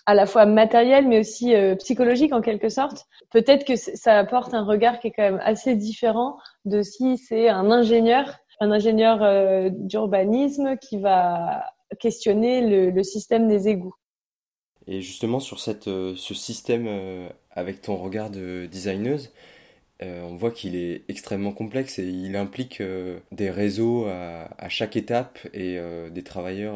à 0.06 0.14
la 0.14 0.26
fois 0.26 0.46
matérielle 0.46 1.06
mais 1.06 1.20
aussi 1.20 1.54
psychologique 1.80 2.32
en 2.32 2.40
quelque 2.40 2.70
sorte. 2.70 3.06
Peut-être 3.32 3.66
que 3.66 3.76
ça 3.76 4.18
apporte 4.18 4.54
un 4.54 4.64
regard 4.64 5.00
qui 5.00 5.08
est 5.08 5.12
quand 5.12 5.24
même 5.24 5.42
assez 5.44 5.76
différent 5.76 6.38
de 6.64 6.82
si 6.82 7.18
c'est 7.18 7.50
un 7.50 7.70
ingénieur, 7.70 8.38
un 8.62 8.72
ingénieur 8.72 9.72
d'urbanisme 9.72 10.78
qui 10.78 10.98
va 10.98 11.66
questionner 12.00 12.62
le, 12.62 12.92
le, 12.92 13.04
système 13.04 13.50
des 13.50 13.68
égouts. 13.68 13.96
Et 14.88 15.02
justement 15.02 15.40
sur 15.40 15.60
cette, 15.60 15.86
ce 15.86 16.34
système 16.34 16.88
avec 17.52 17.82
ton 17.82 17.98
regard 17.98 18.30
de 18.30 18.68
designeuse, 18.72 19.32
euh, 20.04 20.22
on 20.24 20.36
voit 20.36 20.52
qu'il 20.52 20.76
est 20.76 21.04
extrêmement 21.10 21.52
complexe 21.52 21.98
et 21.98 22.06
il 22.06 22.36
implique 22.36 22.82
euh, 22.82 23.18
des 23.32 23.50
réseaux 23.50 24.06
à, 24.06 24.70
chaque 24.70 24.96
étape 24.96 25.40
et 25.54 25.80
euh, 25.80 26.10
des 26.10 26.24
travailleurs 26.24 26.76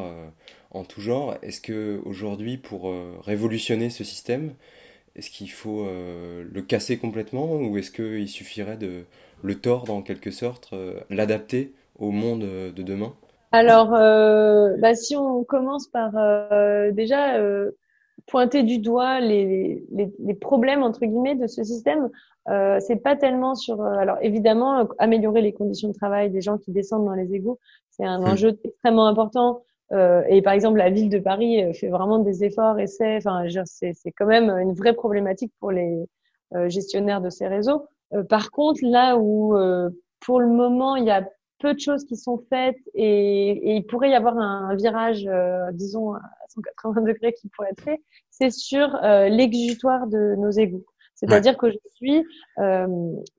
en 0.71 0.83
tout 0.83 1.01
genre. 1.01 1.35
Est-ce 1.43 1.61
que 1.61 2.01
aujourd'hui, 2.05 2.57
pour 2.57 2.93
révolutionner 3.23 3.89
ce 3.89 4.03
système, 4.03 4.53
est-ce 5.15 5.29
qu'il 5.29 5.51
faut 5.51 5.85
le 5.85 6.61
casser 6.61 6.97
complètement 6.97 7.55
ou 7.55 7.77
est-ce 7.77 7.91
qu'il 7.91 8.29
suffirait 8.29 8.77
de 8.77 9.03
le 9.43 9.55
tordre 9.59 9.93
en 9.93 10.01
quelque 10.01 10.31
sorte, 10.31 10.73
l'adapter 11.09 11.73
au 11.99 12.11
monde 12.11 12.41
de 12.41 12.83
demain? 12.83 13.13
Alors, 13.51 13.89
bah, 13.89 14.95
si 14.95 15.17
on 15.17 15.43
commence 15.43 15.87
par 15.87 16.13
déjà 16.93 17.37
pointer 18.27 18.63
du 18.63 18.79
doigt 18.79 19.19
les, 19.19 19.83
les, 19.91 20.33
problèmes 20.33 20.83
entre 20.83 21.01
guillemets 21.01 21.35
de 21.35 21.47
ce 21.47 21.63
système. 21.63 22.09
Euh, 22.49 22.79
c'est 22.79 22.97
pas 22.97 23.15
tellement 23.15 23.55
sur. 23.55 23.81
Euh, 23.81 23.93
alors 23.97 24.17
évidemment, 24.21 24.79
euh, 24.79 24.85
améliorer 24.97 25.41
les 25.41 25.53
conditions 25.53 25.89
de 25.89 25.93
travail 25.93 26.31
des 26.31 26.41
gens 26.41 26.57
qui 26.57 26.71
descendent 26.71 27.05
dans 27.05 27.13
les 27.13 27.33
égouts, 27.33 27.59
c'est 27.89 28.05
un 28.05 28.19
hmm. 28.19 28.27
enjeu 28.27 28.59
extrêmement 28.63 29.07
important. 29.07 29.63
Euh, 29.91 30.23
et 30.29 30.41
par 30.41 30.53
exemple, 30.53 30.77
la 30.77 30.89
ville 30.89 31.09
de 31.09 31.19
Paris 31.19 31.63
euh, 31.63 31.73
fait 31.73 31.89
vraiment 31.89 32.19
des 32.19 32.43
efforts 32.43 32.79
et 32.79 32.87
c'est, 32.87 33.17
enfin, 33.17 33.43
c'est, 33.65 33.93
c'est 33.93 34.11
quand 34.11 34.25
même 34.25 34.49
une 34.49 34.73
vraie 34.73 34.93
problématique 34.93 35.53
pour 35.59 35.71
les 35.71 36.05
gestionnaires 36.67 37.21
de 37.21 37.29
ces 37.29 37.47
réseaux. 37.47 37.85
par 38.27 38.51
contre, 38.51 38.81
là 38.83 39.15
où 39.17 39.55
pour 40.19 40.41
le 40.41 40.49
moment 40.49 40.97
il 40.97 41.05
y 41.05 41.09
a 41.09 41.25
peu 41.61 41.73
de 41.73 41.79
choses 41.79 42.03
qui 42.05 42.15
sont 42.17 42.43
faites 42.49 42.77
et, 42.93 43.51
et 43.51 43.75
il 43.75 43.85
pourrait 43.85 44.09
y 44.09 44.15
avoir 44.15 44.37
un, 44.37 44.75
virage, 44.75 45.27
disons, 45.73 46.13
180 46.49 47.01
degrés 47.01 47.33
qui 47.33 47.49
pourrait 47.49 47.69
être 47.71 47.83
fait, 47.83 48.01
c'est 48.29 48.51
sur 48.51 48.95
euh, 49.03 49.29
l'exutoire 49.29 50.07
de 50.07 50.35
nos 50.37 50.51
égouts. 50.51 50.85
C'est-à-dire 51.21 51.55
que 51.55 51.69
je 51.69 51.77
suis 51.95 52.25
euh, 52.57 52.87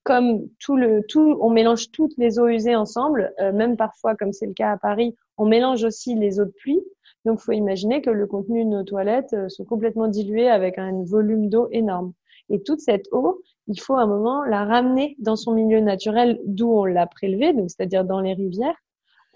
comme 0.05 0.49
tout 0.61 0.76
le 0.76 1.02
tout, 1.09 1.37
on 1.41 1.50
mélange 1.50 1.91
toutes 1.91 2.17
les 2.17 2.38
eaux 2.38 2.47
usées 2.47 2.76
ensemble, 2.76 3.33
euh, 3.41 3.52
même 3.52 3.76
parfois 3.76 4.14
comme 4.14 4.33
c'est 4.33 4.47
le 4.47 4.55
cas 4.55 4.71
à 4.71 4.76
Paris, 4.76 5.17
on 5.37 5.47
mélange 5.47 5.83
aussi 5.83 6.14
les 6.14 6.38
eaux 6.38 6.45
de 6.45 6.55
pluie. 6.61 6.81
Donc, 7.25 7.41
faut 7.41 7.52
imaginer 7.52 8.02
que 8.02 8.11
le 8.11 8.26
contenu 8.26 8.64
de 8.64 8.71
nos 8.71 8.85
toilettes 8.85 9.33
euh, 9.33 9.49
sont 9.49 9.64
complètement 9.64 10.09
dilués 10.09 10.49
avec 10.49 10.79
un 10.79 11.02
volume 11.05 11.49
d'eau 11.49 11.69
énorme. 11.71 12.12
Et 12.50 12.62
toute 12.62 12.81
cette 12.81 13.07
eau, 13.12 13.41
il 13.69 13.81
faut 13.81 13.95
à 13.95 14.02
un 14.02 14.07
moment 14.07 14.45
la 14.45 14.64
ramener 14.64 15.16
dans 15.19 15.37
son 15.37 15.52
milieu 15.52 15.81
naturel 15.81 16.40
d'où 16.45 16.71
on 16.71 16.85
l'a 16.85 17.07
prélevée, 17.07 17.52
donc 17.52 17.71
c'est-à-dire 17.71 18.04
dans 18.04 18.21
les 18.21 18.35
rivières. 18.35 18.76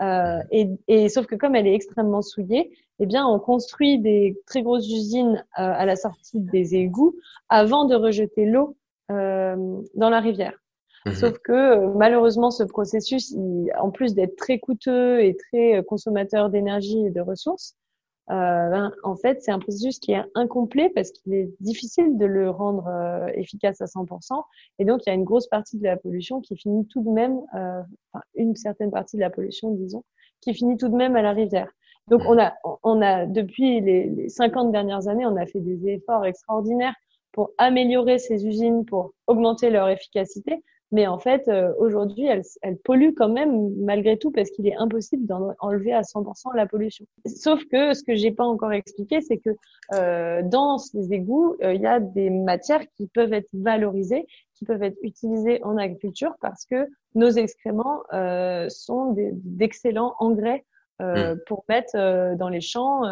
Euh, 0.03 0.41
et, 0.51 0.69
et, 0.89 1.09
sauf 1.09 1.27
que 1.27 1.37
comme 1.37 1.55
elle 1.55 1.67
est 1.67 1.75
extrêmement 1.75 2.21
souillée, 2.23 2.71
eh 2.99 3.07
bien, 3.07 3.27
on 3.27 3.39
construit 3.39 3.99
des 3.99 4.39
très 4.47 4.63
grosses 4.63 4.89
usines 4.89 5.45
euh, 5.59 5.73
à 5.73 5.87
la 5.87 5.97
sortie 5.97 6.41
des 6.41 6.77
égouts 6.77 7.15
avant 7.49 7.85
de 7.85 7.95
rejeter 7.95 8.47
l'eau 8.47 8.77
euh, 9.11 9.57
dans 9.95 10.11
la 10.11 10.21
rivière. 10.21 10.59
Mhm. 11.07 11.15
Sauf 11.15 11.39
que 11.39 11.53
euh, 11.53 11.93
malheureusement, 11.95 12.51
ce 12.51 12.65
processus, 12.65 13.35
en 13.79 13.91
plus 13.91 14.15
d'être 14.15 14.37
très 14.37 14.59
coûteux 14.59 15.21
et 15.23 15.37
très 15.37 15.83
consommateur 15.85 16.51
d'énergie 16.51 17.07
et 17.07 17.11
de 17.11 17.21
ressources, 17.21 17.75
euh, 17.75 17.86
ben, 18.29 18.93
en 19.05 19.17
fait, 19.17 19.43
c'est 19.43 19.53
un 19.53 19.59
processus 19.59 19.99
qui 19.99 20.13
est 20.13 20.23
incomplet 20.35 20.91
parce 20.95 21.11
qu'il 21.11 21.35
est 21.35 21.51
difficile 21.61 22.19
de 22.19 22.27
le 22.27 22.51
rendre 22.51 22.89
euh, 22.89 23.29
efficace 23.35 23.81
à 23.81 23.87
100%. 23.87 24.43
Et 24.79 24.85
donc, 24.85 25.03
il 25.07 25.11
y 25.11 25.13
a 25.13 25.15
une 25.15 25.25
grosse 25.25 25.47
partie 25.47 25.79
de 25.79 25.85
la 25.85 25.97
pollution 25.97 26.41
qui 26.41 26.57
finit 26.57 26.87
tout 26.87 27.03
de 27.03 27.11
même, 27.11 27.41
euh, 27.55 27.83
enfin, 28.13 28.25
une 28.35 28.57
certaine 28.57 28.91
partie 28.91 29.17
de 29.17 29.21
la 29.21 29.31
pollution, 29.31 29.71
disons, 29.71 30.05
qui 30.41 30.55
finit 30.55 30.77
tout 30.77 30.89
de 30.89 30.97
même 30.97 31.17
à 31.17 31.23
la 31.23 31.33
rivière. 31.33 31.71
Donc, 32.09 32.23
on 32.27 32.39
a, 32.39 32.55
on 32.83 33.03
a 33.03 33.27
depuis 33.27 33.81
les, 33.81 34.09
les 34.09 34.29
50 34.29 34.73
dernières 34.73 35.09
années, 35.09 35.27
on 35.27 35.37
a 35.37 35.47
fait 35.47 35.61
des 35.61 35.89
efforts 35.89 36.25
extraordinaires 36.25 36.95
pour 37.33 37.51
améliorer 37.59 38.19
ces 38.19 38.47
usines, 38.47 38.85
pour 38.85 39.13
augmenter 39.27 39.71
leur 39.71 39.89
efficacité. 39.89 40.63
Mais 40.93 41.07
en 41.07 41.19
fait, 41.19 41.49
euh, 41.49 41.73
aujourd'hui, 41.79 42.27
elle, 42.27 42.43
elle, 42.63 42.77
pollue 42.79 43.13
quand 43.17 43.29
même 43.29 43.75
malgré 43.77 44.17
tout 44.19 44.31
parce 44.31 44.51
qu'il 44.51 44.69
est 44.69 44.77
impossible 44.77 45.27
d'enlever 45.27 45.93
à 45.93 46.03
100% 46.03 46.55
la 46.55 46.67
pollution. 46.67 47.05
Sauf 47.27 47.65
que 47.65 47.93
ce 47.93 48.05
que 48.05 48.15
j'ai 48.15 48.31
pas 48.31 48.45
encore 48.45 48.73
expliqué, 48.73 49.21
c'est 49.21 49.39
que 49.39 49.51
euh, 49.95 50.43
dans 50.43 50.79
ces 50.79 51.13
égouts, 51.13 51.57
euh, 51.63 51.75
il 51.75 51.81
y 51.81 51.87
a 51.87 51.99
des 51.99 52.31
matières 52.31 52.85
qui 52.97 53.09
peuvent 53.09 53.33
être 53.33 53.49
valorisées, 53.53 54.27
qui 54.55 54.65
peuvent 54.65 54.83
être 54.83 54.99
utilisées 55.03 55.63
en 55.65 55.77
agriculture 55.77 56.35
parce 56.41 56.65
que 56.65 56.87
nos 57.15 57.31
excréments 57.31 58.03
euh, 58.13 58.69
sont 58.69 59.15
d'excellents 59.17 60.15
engrais 60.21 60.65
mmh. 61.01 61.35
pour 61.47 61.65
mettre 61.69 62.37
dans 62.37 62.49
les 62.49 62.61
champs. 62.61 63.03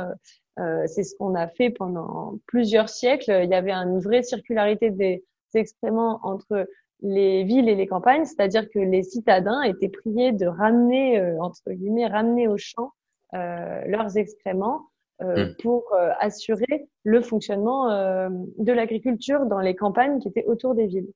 c'est 0.87 1.03
ce 1.03 1.15
qu'on 1.17 1.35
a 1.35 1.49
fait 1.49 1.71
pendant 1.71 2.39
plusieurs 2.47 2.89
siècles. 2.89 3.41
Il 3.45 3.51
y 3.51 3.55
avait 3.55 3.73
une 3.73 3.99
vraie 3.99 4.23
circularité 4.23 4.91
des 4.91 5.25
excréments 5.55 6.21
entre 6.23 6.67
les 7.05 7.45
villes 7.45 7.69
et 7.69 7.75
les 7.75 7.87
campagnes, 7.87 8.25
c'est-à-dire 8.25 8.69
que 8.71 8.79
les 8.79 9.03
citadins 9.03 9.61
étaient 9.63 9.91
priés 9.91 10.33
de 10.33 10.47
ramener, 10.47 11.21
euh, 11.21 11.39
entre 11.39 11.71
guillemets, 11.71 12.07
ramener 12.07 12.49
au 12.49 12.57
champ 12.57 12.93
euh, 13.35 13.83
leurs 13.87 14.17
excréments 14.17 14.87
euh, 15.23 15.47
hmm. 15.47 15.57
pour 15.63 15.95
assurer 16.19 16.89
le 17.05 17.21
fonctionnement 17.21 17.89
de 17.89 18.73
l'agriculture 18.73 19.45
dans 19.47 19.61
les 19.61 19.77
campagnes 19.77 20.19
qui 20.19 20.29
étaient 20.29 20.47
autour 20.47 20.75
des 20.75 20.87
villes. 20.87 21.13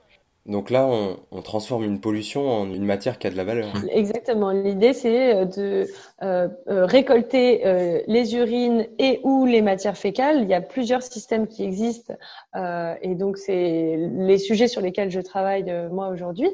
Donc 0.49 0.71
là, 0.71 0.88
on, 1.31 1.43
transforme 1.43 1.85
une 1.85 2.00
pollution 2.00 2.50
en 2.50 2.73
une 2.73 2.85
matière 2.85 3.19
qui 3.19 3.26
a 3.26 3.31
de 3.31 3.37
la 3.37 3.45
valeur. 3.45 3.69
Exactement. 3.93 4.50
L'idée, 4.50 4.95
c'est 4.95 5.35
euh, 5.35 5.45
de 5.45 5.87
euh, 6.23 6.49
euh, 6.69 6.87
récolter 6.87 7.62
les 8.07 8.35
urines 8.35 8.87
et 8.99 9.21
ou 9.25 9.45
les 9.45 9.61
matières 9.61 9.99
fécales. 9.99 10.43
Il 10.43 10.49
y 10.49 10.55
a 10.55 10.62
plusieurs 10.62 11.02
systèmes 11.02 11.47
qui 11.47 11.62
existent 11.62 12.14
et 12.57 13.14
donc 13.14 13.37
c'est 13.37 13.97
les 13.97 14.38
sujets 14.38 14.69
sur 14.69 14.81
lesquels 14.81 15.11
je 15.11 15.21
travaille 15.21 15.73
moi 15.90 16.09
aujourd'hui 16.09 16.49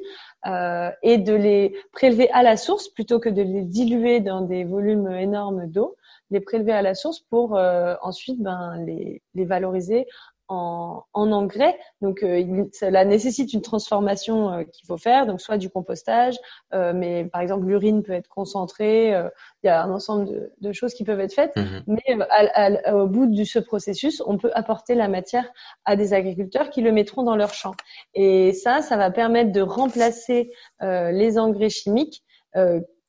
et 0.44 1.18
de 1.18 1.34
les 1.34 1.74
prélever 1.92 2.28
à 2.30 2.42
la 2.42 2.56
source 2.56 2.88
plutôt 2.88 3.20
que 3.20 3.28
de 3.28 3.42
les 3.42 3.62
diluer 3.62 4.20
dans 4.20 4.40
des 4.40 4.64
volumes 4.64 5.10
énormes 5.12 5.66
d'eau 5.66 5.96
les 6.30 6.40
prélever 6.40 6.72
à 6.72 6.82
la 6.82 6.94
source 6.94 7.20
pour 7.20 7.58
ensuite 8.02 8.40
ben, 8.40 8.76
les, 8.84 9.22
les 9.34 9.44
valoriser 9.44 10.06
en, 10.48 11.02
en, 11.12 11.32
engrais. 11.32 11.78
Donc, 12.00 12.22
euh, 12.22 12.64
cela 12.72 13.04
nécessite 13.04 13.52
une 13.52 13.62
transformation 13.62 14.52
euh, 14.52 14.62
qu'il 14.64 14.86
faut 14.86 14.96
faire, 14.96 15.26
donc 15.26 15.40
soit 15.40 15.58
du 15.58 15.70
compostage, 15.70 16.36
euh, 16.74 16.92
mais 16.94 17.24
par 17.24 17.40
exemple 17.40 17.66
l'urine 17.66 18.02
peut 18.02 18.12
être 18.12 18.28
concentrée. 18.28 19.14
Euh, 19.14 19.28
il 19.62 19.68
y 19.68 19.70
a 19.70 19.82
un 19.82 19.90
ensemble 19.90 20.26
de, 20.26 20.52
de, 20.60 20.72
choses 20.72 20.94
qui 20.94 21.04
peuvent 21.04 21.20
être 21.20 21.34
faites, 21.34 21.56
mhm. 21.56 21.84
mais 21.86 22.92
au 22.92 23.06
bout 23.06 23.26
de 23.26 23.44
ce 23.44 23.58
processus, 23.58 24.22
on 24.26 24.36
peut 24.36 24.50
apporter 24.54 24.94
la 24.94 25.08
matière 25.08 25.50
à 25.84 25.96
des 25.96 26.12
agriculteurs 26.12 26.70
qui 26.70 26.82
le 26.82 26.92
mettront 26.92 27.22
dans 27.22 27.36
leur 27.36 27.54
champ. 27.54 27.72
Et 28.14 28.52
ça, 28.52 28.82
ça 28.82 28.96
va 28.96 29.10
permettre 29.10 29.52
de 29.52 29.60
remplacer 29.60 30.50
les 30.80 31.38
engrais 31.38 31.70
chimiques 31.70 32.22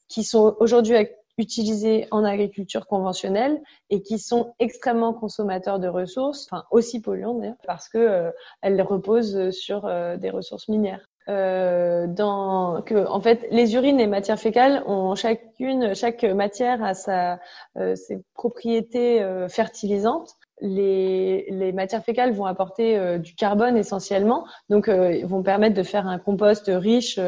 qui 0.08 0.24
sont 0.24 0.56
aujourd'hui 0.60 0.96
utilisés 1.38 2.08
en 2.12 2.24
agriculture 2.24 2.88
conventionnelle 2.88 3.62
et 3.90 4.02
qui 4.02 4.20
sont 4.20 4.54
extrêmement 4.60 5.14
consommateurs 5.14 5.80
de 5.80 5.88
ressources, 5.88 6.48
enfin 6.50 6.66
aussi 6.72 7.02
polluants 7.02 7.36
d'ailleurs, 7.36 7.56
parce 7.66 7.90
que 7.90 7.98
euh, 7.98 8.32
elles 8.62 8.82
reposent 8.82 9.52
sur 9.52 9.86
euh, 9.86 10.18
des 10.18 10.30
ressources 10.30 10.68
minières. 10.68 11.10
Euh, 11.28 12.06
dans 12.06 12.84
que 12.84 13.08
en 13.08 13.20
fait 13.20 13.48
les 13.50 13.74
urines 13.74 14.00
et 14.00 14.06
matières 14.06 14.38
fécales 14.38 14.84
ont 14.86 15.16
chacune 15.16 15.96
chaque 15.96 16.24
matière 16.24 16.84
a 16.84 16.94
sa 16.94 17.40
euh, 17.80 17.96
ses 17.96 18.24
propriétés 18.36 19.26
fertilisantes 19.50 20.36
les, 20.62 21.48
les, 21.50 21.72
matières 21.74 22.04
fécales 22.04 22.32
vont 22.32 22.46
apporter 22.46 23.20
du 23.20 23.36
carbone 23.36 23.76
essentiellement, 23.76 24.46
donc 24.70 24.88
vont 24.88 25.44
permettre 25.44 25.76
de 25.76 25.84
faire 25.84 26.08
un 26.08 26.18
compost 26.18 26.72
riche 26.74 27.20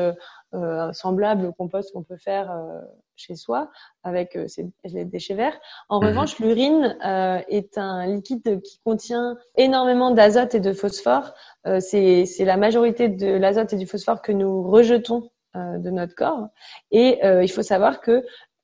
euh, 0.53 0.93
semblable 0.93 1.45
au 1.45 1.51
compost 1.51 1.91
qu'on 1.91 2.03
peut 2.03 2.15
faire 2.15 2.49
euh, 2.49 2.79
chez 3.17 3.35
soi 3.35 3.69
avec 4.03 4.35
euh, 4.35 4.47
les 4.85 5.05
déchets 5.05 5.35
verts. 5.35 5.59
En 5.89 5.99
mhm. 5.99 6.07
revanche, 6.07 6.39
l'urine 6.39 6.97
est 7.01 7.77
un 7.77 8.05
liquide 8.05 8.61
qui 8.61 8.79
contient 8.85 9.35
énormément 9.55 10.11
d'azote 10.11 10.55
et 10.55 10.59
de 10.59 10.73
phosphore. 10.73 11.33
c'est 11.79 12.25
la 12.39 12.57
majorité 12.57 13.09
de 13.09 13.27
l'azote 13.27 13.73
et 13.73 13.77
du 13.77 13.87
phosphore 13.87 14.21
que 14.21 14.31
nous 14.31 14.63
rejetons 14.63 15.29
de 15.55 15.89
notre 15.89 16.15
corps. 16.15 16.47
Et 16.91 17.19
il 17.23 17.51
faut 17.51 17.63
savoir 17.63 17.99
que 18.01 18.23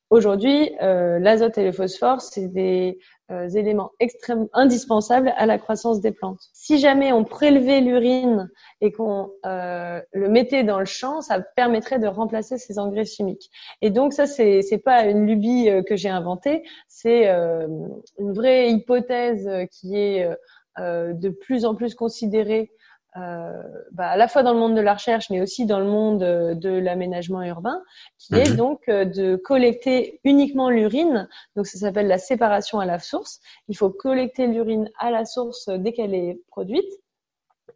aujourd'hui, 0.09 0.71
l'azote 0.79 1.57
et 1.57 1.65
le 1.65 1.71
phosphore, 1.71 2.21
c'est 2.21 2.47
des 2.47 2.99
éléments 3.29 3.91
extrêmement 3.99 4.49
indispensables 4.53 5.33
à 5.37 5.45
la 5.45 5.57
croissance 5.57 6.01
des 6.01 6.11
plantes. 6.11 6.41
Si 6.53 6.77
jamais 6.77 7.11
on 7.11 7.23
prélevait 7.23 7.81
l'urine 7.81 8.49
et 8.81 8.91
qu'on 8.91 9.31
le 9.43 10.27
mettait 10.29 10.63
dans 10.63 10.79
le 10.79 10.85
champ, 10.85 11.21
ça 11.21 11.39
permettrait 11.39 11.99
de 11.99 12.07
remplacer 12.07 12.57
ces 12.57 12.77
engrais 12.77 13.05
chimiques. 13.05 13.49
Et 13.81 13.89
donc 13.89 14.13
ça, 14.13 14.27
c'est 14.27 14.61
c'est 14.61 14.77
pas 14.77 15.05
une 15.05 15.25
lubie 15.25 15.69
que 15.87 15.95
j'ai 15.95 16.09
inventée, 16.09 16.63
c'est 16.87 17.27
une 17.27 18.33
vraie 18.33 18.69
hypothèse 18.69 19.49
qui 19.71 19.97
est 19.97 20.29
de 20.77 21.29
plus 21.29 21.65
en 21.65 21.75
plus 21.75 21.95
considérée 21.95 22.71
euh, 22.71 22.82
bah, 23.15 24.09
à 24.09 24.17
la 24.17 24.27
fois 24.27 24.43
dans 24.43 24.53
le 24.53 24.59
monde 24.59 24.75
de 24.75 24.81
la 24.81 24.93
recherche, 24.93 25.29
mais 25.29 25.41
aussi 25.41 25.65
dans 25.65 25.79
le 25.79 25.85
monde 25.85 26.23
euh, 26.23 26.55
de 26.55 26.69
l'aménagement 26.69 27.43
urbain, 27.43 27.81
qui 28.17 28.35
est 28.35 28.49
mhm. 28.49 28.55
donc 28.55 28.81
euh, 28.89 29.05
de 29.05 29.35
collecter 29.35 30.19
uniquement 30.23 30.69
l'urine. 30.69 31.27
Donc 31.55 31.67
ça 31.67 31.77
s'appelle 31.77 32.07
la 32.07 32.17
séparation 32.17 32.79
à 32.79 32.85
la 32.85 32.99
source. 32.99 33.39
Il 33.67 33.77
faut 33.77 33.89
collecter 33.89 34.47
l'urine 34.47 34.89
à 34.97 35.11
la 35.11 35.25
source 35.25 35.69
dès 35.69 35.93
qu'elle 35.93 36.15
est 36.15 36.39
produite. 36.47 36.89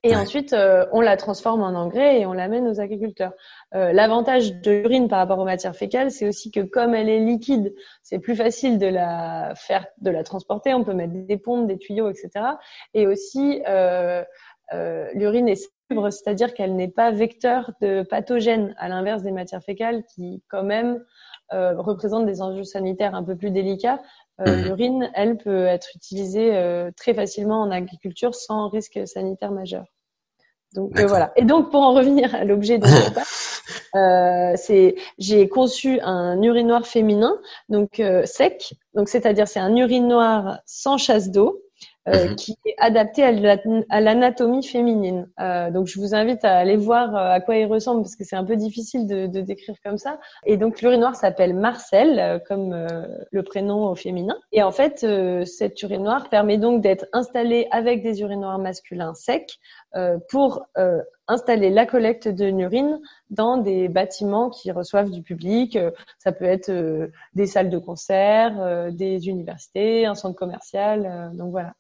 Et 0.03 0.15
ensuite, 0.15 0.55
on 0.91 1.01
la 1.01 1.17
transforme 1.17 1.63
en 1.63 1.73
engrais 1.73 2.21
et 2.21 2.25
on 2.27 2.33
l'amène 2.33 2.67
aux 2.67 2.79
agriculteurs. 2.79 3.33
Euh, 3.75 3.91
L'avantage 3.91 4.53
de 4.53 4.71
l'urine 4.71 5.09
par 5.09 5.19
rapport 5.19 5.39
aux 5.39 5.45
matières 5.45 5.75
fécales, 5.75 6.11
c'est 6.11 6.27
aussi 6.27 6.51
que 6.51 6.61
comme 6.61 6.95
elle 6.95 7.09
est 7.09 7.19
liquide, 7.19 7.75
c'est 8.01 8.19
plus 8.19 8.35
facile 8.35 8.77
de 8.77 8.87
la 8.87 9.53
faire, 9.55 9.87
de 9.99 10.09
la 10.09 10.23
transporter. 10.23 10.73
On 10.73 10.85
peut 10.85 10.93
mettre 10.93 11.13
des 11.13 11.37
pompes, 11.37 11.67
des 11.67 11.77
tuyaux, 11.77 12.09
etc. 12.09 12.29
Et 12.93 13.07
aussi, 13.07 13.61
euh, 13.67 13.77
euh, 14.17 14.23
l'urine 15.13 15.47
est 15.47 15.69
sobre, 15.89 16.11
c'est-à-dire 16.11 16.53
qu'elle 16.53 16.75
n'est 16.75 16.87
pas 16.87 17.11
vecteur 17.11 17.71
de 17.81 18.03
pathogènes, 18.03 18.75
à 18.77 18.89
l'inverse 18.89 19.23
des 19.23 19.31
matières 19.31 19.63
fécales 19.63 20.03
qui, 20.13 20.43
quand 20.49 20.63
même, 20.63 21.03
euh, 21.53 21.79
représentent 21.79 22.25
des 22.25 22.41
enjeux 22.41 22.65
sanitaires 22.65 23.15
un 23.15 23.23
peu 23.23 23.37
plus 23.37 23.51
délicats. 23.51 24.01
Euh, 24.41 24.55
mhm. 24.55 24.63
L'urine, 24.65 25.11
elle, 25.13 25.37
peut 25.37 25.65
être 25.65 25.87
utilisée 25.95 26.51
très 26.97 27.13
facilement 27.13 27.61
en 27.61 27.71
agriculture 27.71 28.35
sans 28.35 28.67
risque 28.67 28.99
sanitaire 29.05 29.51
majeur. 29.51 29.85
Donc 30.73 30.99
voilà. 30.99 31.31
Et 31.37 31.45
donc 31.45 31.71
pour 31.71 31.81
en 31.81 31.93
revenir 31.93 32.35
à 32.35 32.43
l'objet 32.43 32.77
de 32.77 32.85
euh, 33.95 34.53
c'est 34.57 34.95
j'ai 35.17 35.47
conçu 35.47 36.01
un 36.01 36.41
urinoir 36.41 36.85
féminin, 36.85 37.39
donc 37.69 38.01
sec. 38.25 38.73
Donc 38.93 39.07
c'est-à-dire 39.07 39.47
c'est 39.47 39.61
un 39.61 39.73
urinoir 39.75 40.59
sans 40.65 40.97
chasse 40.97 41.31
d'eau 41.31 41.61
euh, 42.07 42.29
mhm. 42.29 42.35
qui 42.35 42.57
est 42.65 42.75
adapté 42.77 43.23
à 43.23 44.01
l'anatomie 44.01 44.63
féminine. 44.63 45.27
Euh, 45.41 45.71
donc, 45.71 45.87
je 45.87 45.99
vous 45.99 46.15
invite 46.15 46.45
à 46.45 46.57
aller 46.57 46.77
voir 46.77 47.13
euh, 47.15 47.31
à 47.31 47.41
quoi 47.41 47.57
il 47.57 47.65
ressemble 47.65 48.01
parce 48.01 48.15
que 48.15 48.23
c'est 48.23 48.35
un 48.37 48.45
peu 48.45 48.55
difficile 48.55 49.07
de, 49.07 49.27
de, 49.27 49.41
décrire 49.41 49.75
comme 49.83 49.97
ça. 49.97 50.19
Et 50.45 50.55
donc, 50.55 50.81
l'urinoir 50.81 51.15
s'appelle 51.15 51.53
Marcel, 51.53 52.19
euh, 52.19 52.39
comme 52.39 52.87
le 53.31 53.43
prénom 53.43 53.89
au 53.89 53.95
féminin. 53.95 54.37
Et 54.53 54.63
en 54.63 54.71
fait, 54.71 55.05
cet 55.45 55.81
urinoir 55.81 56.29
permet 56.29 56.57
donc 56.57 56.81
d'être 56.81 57.05
installé 57.11 57.67
avec 57.71 58.03
des 58.03 58.21
urinoirs 58.21 58.59
masculins 58.59 59.13
secs 59.13 59.59
pour 60.29 60.65
installer 61.27 61.69
la 61.69 61.85
collecte 61.85 62.27
de 62.27 62.45
l'urine 62.45 62.99
dans 63.29 63.57
des 63.57 63.89
bâtiments 63.89 64.49
qui 64.49 64.71
reçoivent 64.71 65.09
du 65.09 65.21
public. 65.21 65.77
Ça 66.19 66.31
peut 66.31 66.45
être 66.45 66.71
des 67.33 67.45
salles 67.45 67.69
de 67.69 67.77
concert, 67.77 68.91
des 68.91 69.27
universités, 69.27 70.05
un 70.05 70.15
centre 70.15 70.37
commercial. 70.37 71.31
donc 71.33 71.51
voilà. 71.51 71.73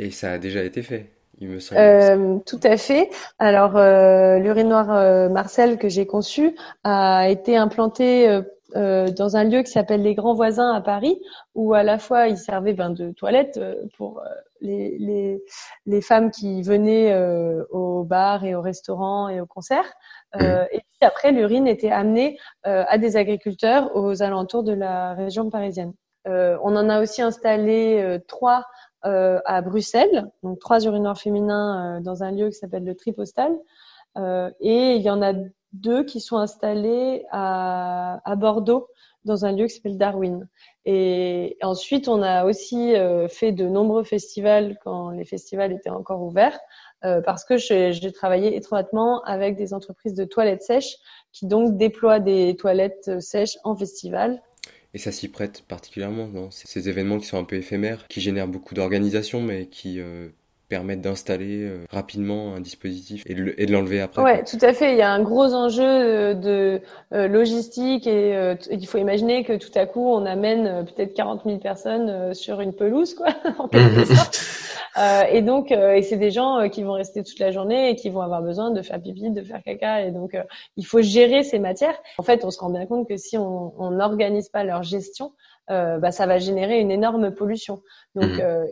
Et 0.00 0.10
ça 0.10 0.32
a 0.32 0.38
déjà 0.38 0.64
été 0.64 0.80
fait, 0.80 1.10
il 1.40 1.48
me 1.50 1.60
semble. 1.60 1.78
Euh, 1.78 2.38
tout 2.46 2.60
à 2.62 2.78
fait. 2.78 3.10
Alors, 3.38 3.76
euh, 3.76 4.38
l'urinoir 4.38 4.90
euh, 4.90 5.28
Marcel 5.28 5.76
que 5.76 5.90
j'ai 5.90 6.06
conçu 6.06 6.56
a 6.84 7.28
été 7.28 7.54
implanté 7.54 8.40
euh, 8.76 9.10
dans 9.10 9.36
un 9.36 9.44
lieu 9.44 9.62
qui 9.62 9.70
s'appelle 9.70 10.00
les 10.00 10.14
Grands 10.14 10.32
Voisins 10.32 10.72
à 10.72 10.80
Paris, 10.80 11.20
où 11.54 11.74
à 11.74 11.82
la 11.82 11.98
fois 11.98 12.28
il 12.28 12.38
servait 12.38 12.72
ben, 12.72 12.88
de 12.88 13.10
toilette 13.10 13.60
pour 13.98 14.22
les, 14.62 14.96
les, 14.98 15.42
les, 15.84 16.00
femmes 16.00 16.30
qui 16.30 16.62
venaient 16.62 17.14
au 17.68 18.02
bar 18.02 18.46
et 18.46 18.54
au 18.54 18.62
restaurant 18.62 19.28
et 19.28 19.42
au 19.42 19.46
concert. 19.46 19.84
Mmh. 20.34 20.44
Et 20.72 20.78
puis 20.78 21.02
après, 21.02 21.30
l'urine 21.30 21.66
était 21.66 21.90
amenée 21.90 22.38
à 22.64 22.96
des 22.96 23.18
agriculteurs 23.18 23.94
aux 23.94 24.22
alentours 24.22 24.62
de 24.62 24.72
la 24.72 25.12
région 25.12 25.50
parisienne. 25.50 25.92
on 26.24 26.76
en 26.76 26.88
a 26.88 27.02
aussi 27.02 27.20
installé 27.20 28.18
trois 28.28 28.64
à 29.02 29.60
Bruxelles, 29.62 30.30
donc 30.42 30.58
trois 30.58 30.84
urinoirs 30.84 31.18
féminins 31.18 31.98
euh, 31.98 32.00
dans 32.00 32.22
un 32.22 32.30
lieu 32.32 32.48
qui 32.48 32.54
s'appelle 32.54 32.84
le 32.84 32.94
Tripostal. 32.94 33.52
Euh, 34.18 34.50
et 34.60 34.96
il 34.96 35.02
y 35.02 35.10
en 35.10 35.22
a 35.22 35.32
deux 35.72 36.04
qui 36.04 36.20
sont 36.20 36.36
installés 36.36 37.24
à, 37.30 38.20
à 38.24 38.36
Bordeaux 38.36 38.88
dans 39.24 39.44
un 39.44 39.52
lieu 39.52 39.66
qui 39.66 39.74
s'appelle 39.74 39.98
Darwin. 39.98 40.48
Et 40.84 41.56
ensuite, 41.62 42.08
on 42.08 42.22
a 42.22 42.44
aussi 42.44 42.94
fait 43.28 43.52
de 43.52 43.66
nombreux 43.66 44.02
festivals 44.02 44.78
quand 44.82 45.10
les 45.10 45.26
festivals 45.26 45.72
étaient 45.72 45.90
encore 45.90 46.22
ouverts, 46.22 46.58
euh, 47.02 47.22
parce 47.22 47.44
que 47.44 47.56
j'ai 47.56 48.12
travaillé 48.12 48.54
étroitement 48.56 49.22
avec 49.22 49.56
des 49.56 49.72
entreprises 49.72 50.12
de 50.12 50.24
toilettes 50.24 50.62
sèches 50.62 50.96
qui 51.32 51.46
donc 51.46 51.78
déploient 51.78 52.20
des 52.20 52.56
toilettes 52.56 53.20
sèches 53.20 53.56
en 53.64 53.74
festival 53.74 54.42
et 54.94 54.98
ça 54.98 55.12
s'y 55.12 55.28
prête 55.28 55.62
particulièrement, 55.68 56.26
non? 56.26 56.48
Ces 56.50 56.88
événements 56.88 57.18
qui 57.18 57.26
sont 57.26 57.38
un 57.38 57.44
peu 57.44 57.56
éphémères, 57.56 58.06
qui 58.08 58.20
génèrent 58.20 58.48
beaucoup 58.48 58.74
d'organisation, 58.74 59.40
mais 59.40 59.66
qui 59.66 60.00
euh, 60.00 60.28
permettent 60.68 61.00
d'installer 61.00 61.62
euh, 61.62 61.84
rapidement 61.90 62.54
un 62.54 62.60
dispositif 62.60 63.22
et, 63.26 63.34
de 63.34 63.72
l'enlever 63.72 64.00
après. 64.00 64.22
Ouais, 64.22 64.42
tout 64.42 64.58
à 64.60 64.72
fait. 64.72 64.92
Il 64.92 64.98
y 64.98 65.02
a 65.02 65.12
un 65.12 65.22
gros 65.22 65.54
enjeu 65.54 65.84
euh, 65.84 66.34
de 66.34 66.80
logistique 67.28 68.06
et 68.08 68.54
il 68.70 68.86
faut 68.86 68.98
imaginer 68.98 69.44
que 69.44 69.56
tout 69.56 69.76
à 69.76 69.86
coup 69.86 70.06
on 70.06 70.26
amène 70.26 70.84
peut-être 70.86 71.14
40 71.14 71.42
000 71.44 71.58
personnes 71.58 72.34
sur 72.34 72.60
une 72.60 72.72
pelouse, 72.72 73.14
quoi, 73.14 73.28
en 73.58 73.68
quelque 73.68 74.04
sorte. 74.04 74.40
Euh, 74.98 75.22
et 75.30 75.42
donc, 75.42 75.72
euh, 75.72 75.94
et 75.94 76.02
c'est 76.02 76.16
des 76.16 76.30
gens 76.30 76.58
euh, 76.58 76.68
qui 76.68 76.82
vont 76.82 76.94
rester 76.94 77.22
toute 77.22 77.38
la 77.38 77.50
journée 77.52 77.90
et 77.90 77.96
qui 77.96 78.10
vont 78.10 78.20
avoir 78.20 78.42
besoin 78.42 78.70
de 78.70 78.82
faire 78.82 79.00
pipi, 79.00 79.30
de 79.30 79.42
faire 79.42 79.62
caca. 79.62 80.02
Et 80.02 80.10
donc, 80.10 80.36
il 80.76 80.86
faut 80.86 81.00
gérer 81.00 81.42
ces 81.42 81.58
matières. 81.58 81.98
En 82.18 82.22
fait, 82.22 82.44
on 82.44 82.50
se 82.50 82.58
rend 82.58 82.70
bien 82.70 82.86
compte 82.86 83.08
que 83.08 83.16
si 83.16 83.38
on 83.38 83.90
n'organise 83.90 84.48
pas 84.48 84.64
leur 84.64 84.82
gestion, 84.82 85.32
bah, 85.68 86.10
ça 86.10 86.26
va 86.26 86.38
générer 86.38 86.80
une 86.80 86.90
énorme 86.90 87.32
pollution. 87.32 87.82
Donc, 88.14 88.30
mmh. 88.30 88.66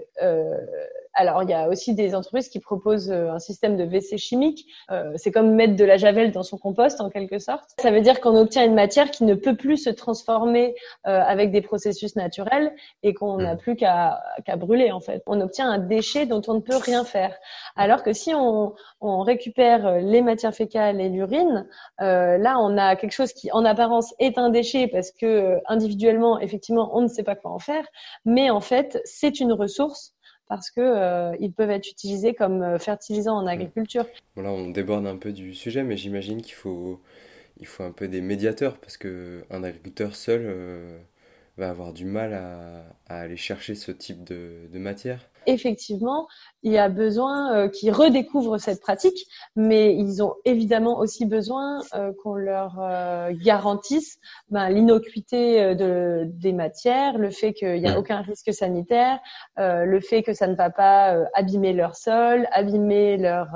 Alors, 1.15 1.43
il 1.43 1.51
y 1.51 1.55
a 1.55 1.69
aussi 1.69 1.95
des 1.95 2.15
entreprises 2.15 2.49
qui 2.49 2.61
proposent 2.61 3.11
euh, 3.11 3.31
un 3.31 3.39
système 3.39 3.77
de 3.77 3.85
WC 3.85 4.19
chimique. 4.19 4.67
Euh, 4.91 5.13
c'est 5.17 5.31
comme 5.31 5.55
mettre 5.55 5.77
de 5.77 5.85
la 5.85 5.97
javel 5.97 6.33
dans 6.33 6.43
son 6.43 6.59
compost, 6.59 7.01
en 7.01 7.11
quelque 7.11 7.39
sorte. 7.39 7.71
Ça 7.79 7.91
veut 7.91 8.01
dire 8.01 8.21
qu'on 8.21 8.37
obtient 8.37 8.65
une 8.65 8.75
matière 8.75 9.11
qui 9.11 9.25
ne 9.25 9.35
peut 9.35 9.57
plus 9.57 9.79
se 9.79 9.91
transformer 9.91 10.75
euh, 11.07 11.21
avec 11.21 11.51
des 11.51 11.61
processus 11.61 12.17
naturels 12.17 12.73
et 13.03 13.15
qu'on 13.15 13.39
n'a 13.39 13.55
hmm. 13.55 13.59
plus 13.59 13.77
qu'à 13.77 14.21
brûler, 14.57 14.93
en 14.93 15.01
fait. 15.01 15.23
On 15.27 15.41
obtient 15.41 15.71
un 15.71 15.79
déchet 15.79 16.27
dont 16.27 16.43
on 16.49 16.55
ne 16.55 16.61
peut 16.61 16.77
rien 16.77 17.05
faire. 17.05 17.35
Alors 17.77 18.03
que 18.03 18.13
si 18.13 18.35
on, 18.35 18.75
on 19.01 19.23
récupère 19.23 19.99
les 20.01 20.23
matières 20.23 20.55
fécales 20.55 21.01
et 21.01 21.09
l'urine, 21.09 21.67
là, 21.99 22.59
on 22.61 22.77
a 22.77 22.97
quelque 22.97 23.13
chose 23.13 23.33
qui, 23.33 23.51
en 23.53 23.65
apparence, 23.65 24.15
est 24.19 24.39
un 24.39 24.51
déchet 24.51 24.89
parce 24.89 25.11
que 25.11 25.59
individuellement, 25.67 26.39
effectivement, 26.41 26.91
on 26.95 27.03
ne 27.03 27.09
sait 27.09 27.23
pas 27.23 27.35
quoi 27.35 27.51
en 27.51 27.59
faire. 27.59 27.85
Mais 28.25 28.51
en 28.51 28.61
fait, 28.61 29.01
c'est 29.05 29.41
une 29.41 29.53
ressource 29.53 30.15
parce 30.49 30.71
que 30.71 30.81
euh, 30.81 31.37
ils 31.41 31.53
peuvent 31.53 31.71
être 31.71 31.89
utilisés 31.89 32.35
comme 32.35 32.63
euh, 32.63 32.79
fertilisants 32.79 33.37
en 33.37 33.47
agriculture. 33.47 34.07
Voilà, 34.35 34.51
on 34.51 34.71
déborde 34.71 35.07
un 35.07 35.17
peu 35.17 35.33
du 35.33 35.55
sujet, 35.55 35.83
mais 35.83 35.97
j'imagine 35.97 36.43
qu'il 36.43 36.55
faut, 36.55 37.01
il 37.61 37.67
faut 37.67 37.85
un 37.85 37.93
peu 37.93 38.09
des 38.09 38.21
médiateurs 38.21 38.79
parce 38.79 38.97
que 38.97 39.45
un 39.51 39.63
agriculteur 39.63 40.17
seul 40.17 40.43
euh, 40.45 40.99
va 41.57 41.71
avoir 41.71 41.93
du 41.93 42.05
mal 42.05 42.35
à, 42.35 42.85
aller 43.09 43.37
chercher 43.37 43.75
ce 43.75 43.93
type 43.93 44.25
de, 44.25 44.69
de 44.73 44.79
matière 44.79 45.29
effectivement, 45.49 46.29
il 46.63 46.73
y 46.73 46.79
a 46.79 46.89
besoin 46.89 47.55
euh, 47.55 47.69
qu'ils 47.69 47.93
redécouvrent 47.93 48.59
cette 48.59 48.81
pratique, 48.81 49.27
mais 49.57 49.95
ils 49.95 50.23
ont 50.23 50.35
évidemment 50.45 50.99
aussi 50.99 51.27
besoin 51.27 51.81
euh, 51.95 52.13
qu'on 52.23 52.35
leur 52.35 52.79
euh, 52.81 53.33
garantisse 53.33 54.19
ben, 54.51 54.69
l'innocuité 54.69 55.75
de, 55.75 56.25
des 56.27 56.53
matières, 56.53 57.19
le 57.19 57.31
fait 57.31 57.53
qu'il 57.53 57.81
n'y 57.81 57.89
a 57.89 57.99
aucun 57.99 58.21
risque 58.21 58.53
sanitaire, 58.53 59.19
le 59.57 60.01
fait 60.01 60.23
que 60.23 60.33
ça 60.33 60.47
ne 60.47 60.55
va 60.55 60.71
pas 60.71 61.17
abîmer 61.35 61.73
leur 61.73 61.97
sol, 61.97 62.47
abîmer 62.53 63.17
leur 63.17 63.49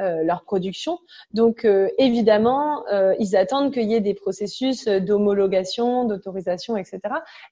euh, 0.00 0.24
leur 0.24 0.44
production. 0.44 0.98
Donc 1.34 1.66
euh, 1.66 1.90
évidemment, 1.98 2.82
euh, 2.90 3.14
ils 3.18 3.36
attendent 3.36 3.74
qu'il 3.74 3.90
y 3.90 3.94
ait 3.94 4.00
des 4.00 4.14
processus 4.14 4.88
d'homologation, 4.88 6.06
d'autorisation, 6.06 6.78
etc. 6.78 7.00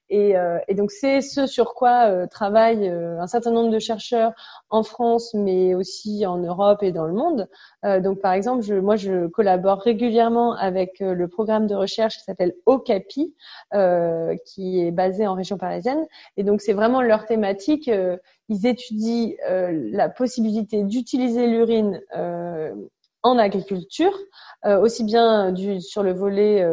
Et, 0.09 0.33
et, 0.67 0.73
donc 0.73 0.89
c'est 0.89 1.21
ce 1.21 1.45
sur 1.45 1.75
quoi 1.75 2.27
travaillent 2.27 2.89
un 2.89 3.27
certain 3.27 3.51
nombre 3.51 3.69
de 3.69 3.77
chercheurs 3.77 4.33
en 4.71 4.81
France, 4.81 5.35
mais 5.35 5.75
aussi 5.75 6.25
en 6.25 6.37
Europe 6.37 6.81
et 6.81 6.91
dans 6.91 7.05
le 7.05 7.13
monde. 7.13 7.47
donc 8.01 8.19
par 8.21 8.33
exemple, 8.33 8.63
je, 8.63 8.73
moi 8.73 8.95
je 8.95 9.27
collabore 9.27 9.79
régulièrement 9.79 10.55
avec 10.55 10.99
le 10.99 11.27
programme 11.27 11.67
de 11.67 11.75
recherche 11.75 12.17
qui 12.17 12.23
s'appelle 12.23 12.53
OCAPI, 12.65 13.35
qui 14.45 14.81
est 14.81 14.91
basé 14.91 15.27
en 15.27 15.35
région 15.35 15.57
parisienne. 15.57 16.07
Et 16.37 16.43
donc 16.43 16.61
c'est 16.61 16.73
vraiment 16.73 17.01
leur 17.01 17.25
thématique 17.25 17.89
ils 18.51 18.67
étudient 18.67 19.31
euh, 19.49 19.71
la 19.91 20.09
possibilité 20.09 20.83
d'utiliser 20.83 21.47
l'urine 21.47 22.01
euh, 22.17 22.73
en 23.23 23.37
agriculture, 23.37 24.17
aussi 24.65 25.03
bien 25.03 25.53
sur 25.79 26.01
le 26.01 26.11
volet 26.11 26.65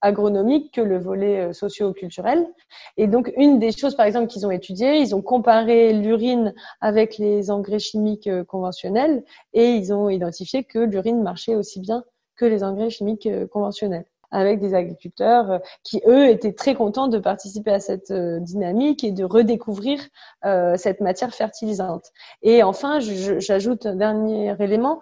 agronomique 0.00 0.74
que 0.74 0.80
le 0.80 0.98
volet 0.98 1.52
socio-culturel. 1.52 2.48
Et 2.96 3.06
donc, 3.06 3.32
une 3.36 3.60
des 3.60 3.70
choses, 3.70 3.94
par 3.94 4.06
exemple, 4.06 4.26
qu'ils 4.26 4.44
ont 4.44 4.50
étudiées, 4.50 4.96
ils 4.98 5.14
ont 5.14 5.22
comparé 5.22 5.92
l'urine 5.92 6.52
avec 6.80 7.16
les 7.18 7.52
engrais 7.52 7.78
chimiques 7.78 8.28
conventionnels 8.46 9.22
et 9.52 9.70
ils 9.70 9.92
ont 9.92 10.08
identifié 10.08 10.64
que 10.64 10.80
l'urine 10.80 11.22
marchait 11.22 11.54
aussi 11.54 11.78
bien 11.78 12.02
que 12.34 12.44
les 12.44 12.64
engrais 12.64 12.90
chimiques 12.90 13.28
conventionnels 13.52 14.06
avec 14.30 14.60
des 14.60 14.74
agriculteurs 14.74 15.50
euh, 15.50 15.58
qui, 15.84 16.00
eux, 16.06 16.28
étaient 16.28 16.52
très 16.52 16.74
contents 16.74 17.08
de 17.08 17.18
participer 17.18 17.70
à 17.70 17.80
cette 17.80 18.10
euh, 18.10 18.40
dynamique 18.40 19.04
et 19.04 19.12
de 19.12 19.24
redécouvrir 19.24 20.00
euh, 20.44 20.76
cette 20.76 21.00
matière 21.00 21.34
fertilisante. 21.34 22.06
Et 22.42 22.62
enfin, 22.62 22.98
j'ajoute 23.00 23.86
un 23.86 23.96
dernier 23.96 24.54
élément, 24.60 25.00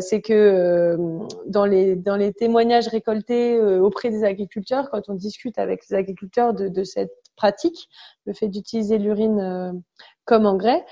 c'est 0.00 0.20
que 0.20 0.96
dans 1.46 1.64
les, 1.64 1.96
dans 1.96 2.16
les 2.16 2.32
témoignages 2.32 2.88
récoltés 2.88 3.58
auprès 3.60 4.10
des 4.10 4.24
agriculteurs, 4.24 4.90
quand 4.90 5.08
on 5.08 5.14
discute 5.14 5.58
avec 5.58 5.88
les 5.88 5.96
agriculteurs 5.96 6.54
de, 6.54 6.68
de 6.68 6.84
cette 6.84 7.12
pratique, 7.36 7.88
le 8.26 8.32
fait 8.32 8.48
d'utiliser 8.48 8.98
l'urine 8.98 9.82
comme 10.24 10.46
engrais, 10.46 10.84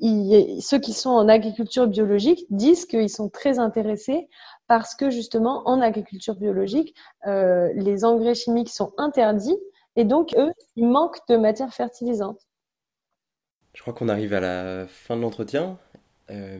il, 0.00 0.60
ceux 0.62 0.78
qui 0.78 0.92
sont 0.92 1.10
en 1.10 1.28
agriculture 1.28 1.86
biologique 1.86 2.46
disent 2.50 2.86
qu'ils 2.86 3.10
sont 3.10 3.28
très 3.28 3.58
intéressés 3.58 4.28
parce 4.66 4.94
que 4.94 5.10
justement 5.10 5.68
en 5.68 5.80
agriculture 5.80 6.34
biologique, 6.34 6.94
euh, 7.26 7.70
les 7.74 8.04
engrais 8.04 8.34
chimiques 8.34 8.70
sont 8.70 8.92
interdits 8.98 9.58
et 9.96 10.04
donc 10.04 10.34
eux, 10.36 10.52
ils 10.76 10.86
manquent 10.86 11.26
de 11.28 11.36
matière 11.36 11.72
fertilisante. 11.72 12.40
Je 13.74 13.82
crois 13.82 13.92
qu'on 13.92 14.08
arrive 14.08 14.34
à 14.34 14.40
la 14.40 14.86
fin 14.86 15.16
de 15.16 15.22
l'entretien. 15.22 15.78
Euh, 16.30 16.58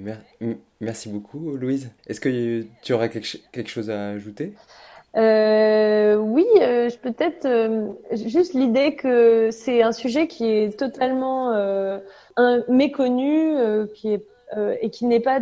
merci 0.80 1.08
beaucoup, 1.08 1.56
Louise. 1.56 1.90
Est-ce 2.06 2.20
que 2.20 2.66
tu 2.82 2.92
aurais 2.92 3.08
quelque, 3.08 3.68
chose 3.68 3.90
à 3.90 4.08
ajouter? 4.10 4.54
Euh, 5.16 6.16
oui, 6.16 6.44
peut-être 7.02 7.48
juste 8.12 8.52
l'idée 8.52 8.96
que 8.96 9.50
c'est 9.52 9.82
un 9.82 9.92
sujet 9.92 10.26
qui 10.26 10.50
est 10.50 10.78
totalement 10.78 11.52
un, 12.36 12.62
méconnu, 12.68 13.56
qui 13.94 14.12
est 14.12 14.26
et 14.80 14.90
qui 14.90 15.06
n'est 15.06 15.20
pas 15.20 15.40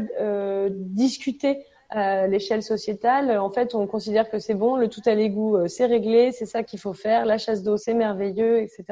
discuté 0.71 1.67
à 1.93 2.27
l'échelle 2.27 2.63
sociétale, 2.63 3.39
en 3.39 3.51
fait, 3.51 3.75
on 3.75 3.87
considère 3.87 4.31
que 4.31 4.39
c'est 4.39 4.55
bon, 4.55 4.77
le 4.77 4.89
tout 4.89 5.03
à 5.05 5.15
l'égout, 5.15 5.57
euh, 5.57 5.69
c'est 5.69 5.85
réglé, 5.85 6.33
c'est 6.33 6.47
ça 6.47 6.63
qu'il 6.63 6.79
faut 6.79 6.95
faire, 6.95 7.27
la 7.27 7.37
chasse 7.37 7.63
d'eau, 7.63 7.77
c'est 7.77 7.93
merveilleux, 7.95 8.61
etc. 8.61 8.85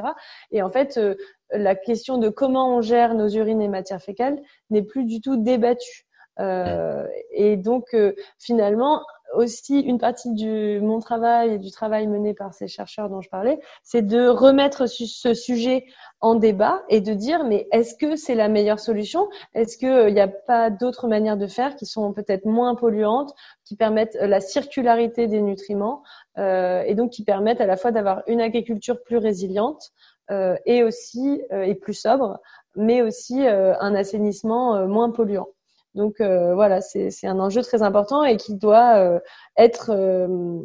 Et 0.51 0.61
en 0.61 0.69
fait, 0.69 0.97
euh, 0.97 1.15
la 1.51 1.75
question 1.75 2.19
de 2.19 2.29
comment 2.29 2.77
on 2.77 2.81
gère 2.81 3.15
nos 3.15 3.27
urines 3.27 3.61
et 3.61 3.67
matières 3.67 4.01
fécales 4.01 4.39
n'est 4.69 4.83
plus 4.83 5.05
du 5.05 5.19
tout 5.19 5.35
débattue. 5.35 6.05
Euh, 6.39 7.07
et 7.31 7.57
donc, 7.57 7.93
euh, 7.93 8.13
finalement, 8.39 9.03
aussi 9.33 9.79
une 9.79 9.97
partie 9.97 10.33
de 10.33 10.79
mon 10.79 10.99
travail 10.99 11.53
et 11.53 11.57
du 11.57 11.71
travail 11.71 12.07
mené 12.07 12.33
par 12.33 12.53
ces 12.53 12.67
chercheurs 12.67 13.09
dont 13.09 13.21
je 13.21 13.29
parlais, 13.29 13.59
c'est 13.83 14.05
de 14.05 14.27
remettre 14.27 14.87
ce 14.87 15.33
sujet 15.33 15.85
en 16.19 16.35
débat 16.35 16.83
et 16.89 17.01
de 17.01 17.13
dire 17.13 17.43
mais 17.43 17.67
est-ce 17.71 17.95
que 17.95 18.15
c'est 18.15 18.35
la 18.35 18.47
meilleure 18.47 18.79
solution? 18.79 19.27
Est-ce 19.53 19.77
qu'il 19.77 19.89
euh, 19.89 20.11
n'y 20.11 20.19
a 20.19 20.27
pas 20.27 20.69
d'autres 20.69 21.07
manières 21.07 21.37
de 21.37 21.47
faire 21.47 21.75
qui 21.75 21.85
sont 21.85 22.13
peut-être 22.13 22.45
moins 22.45 22.75
polluantes, 22.75 23.33
qui 23.71 23.77
permettent 23.77 24.17
euh, 24.21 24.27
la 24.27 24.41
circularité 24.41 25.27
des 25.27 25.41
nutriments 25.41 26.03
euh, 26.37 26.83
et 26.85 26.93
donc 26.93 27.11
qui 27.11 27.23
permettent 27.23 27.61
à 27.61 27.65
la 27.65 27.77
fois 27.77 27.91
d'avoir 27.91 28.21
une 28.27 28.41
agriculture 28.41 29.01
plus 29.01 29.15
résiliente 29.17 29.91
euh, 30.29 30.57
et 30.65 30.83
aussi 30.83 31.41
et 31.51 31.75
plus 31.75 31.93
sobre, 31.93 32.39
mais 32.75 33.01
aussi 33.01 33.45
un 33.47 33.95
assainissement 33.95 34.87
moins 34.87 35.09
polluant? 35.09 35.47
Donc 35.95 36.21
euh, 36.21 36.53
voilà, 36.55 36.81
c'est 36.81 37.11
un 37.23 37.39
enjeu 37.39 37.61
très 37.61 37.81
important 37.81 38.23
et 38.23 38.37
qui 38.37 38.55
doit 38.55 38.97
euh, 38.97 39.19
être 39.57 39.91
euh, 39.93 40.59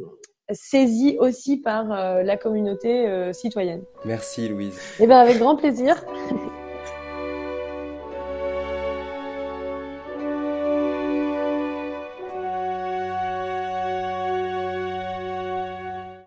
saisi 0.51 1.17
aussi 1.19 1.57
par 1.57 1.89
la 1.89 2.37
communauté 2.37 3.33
citoyenne. 3.33 3.83
Merci 4.05 4.49
Louise. 4.49 4.79
Eh 5.01 5.07
bien 5.07 5.19
avec 5.19 5.39
grand 5.39 5.57
plaisir. 5.57 5.97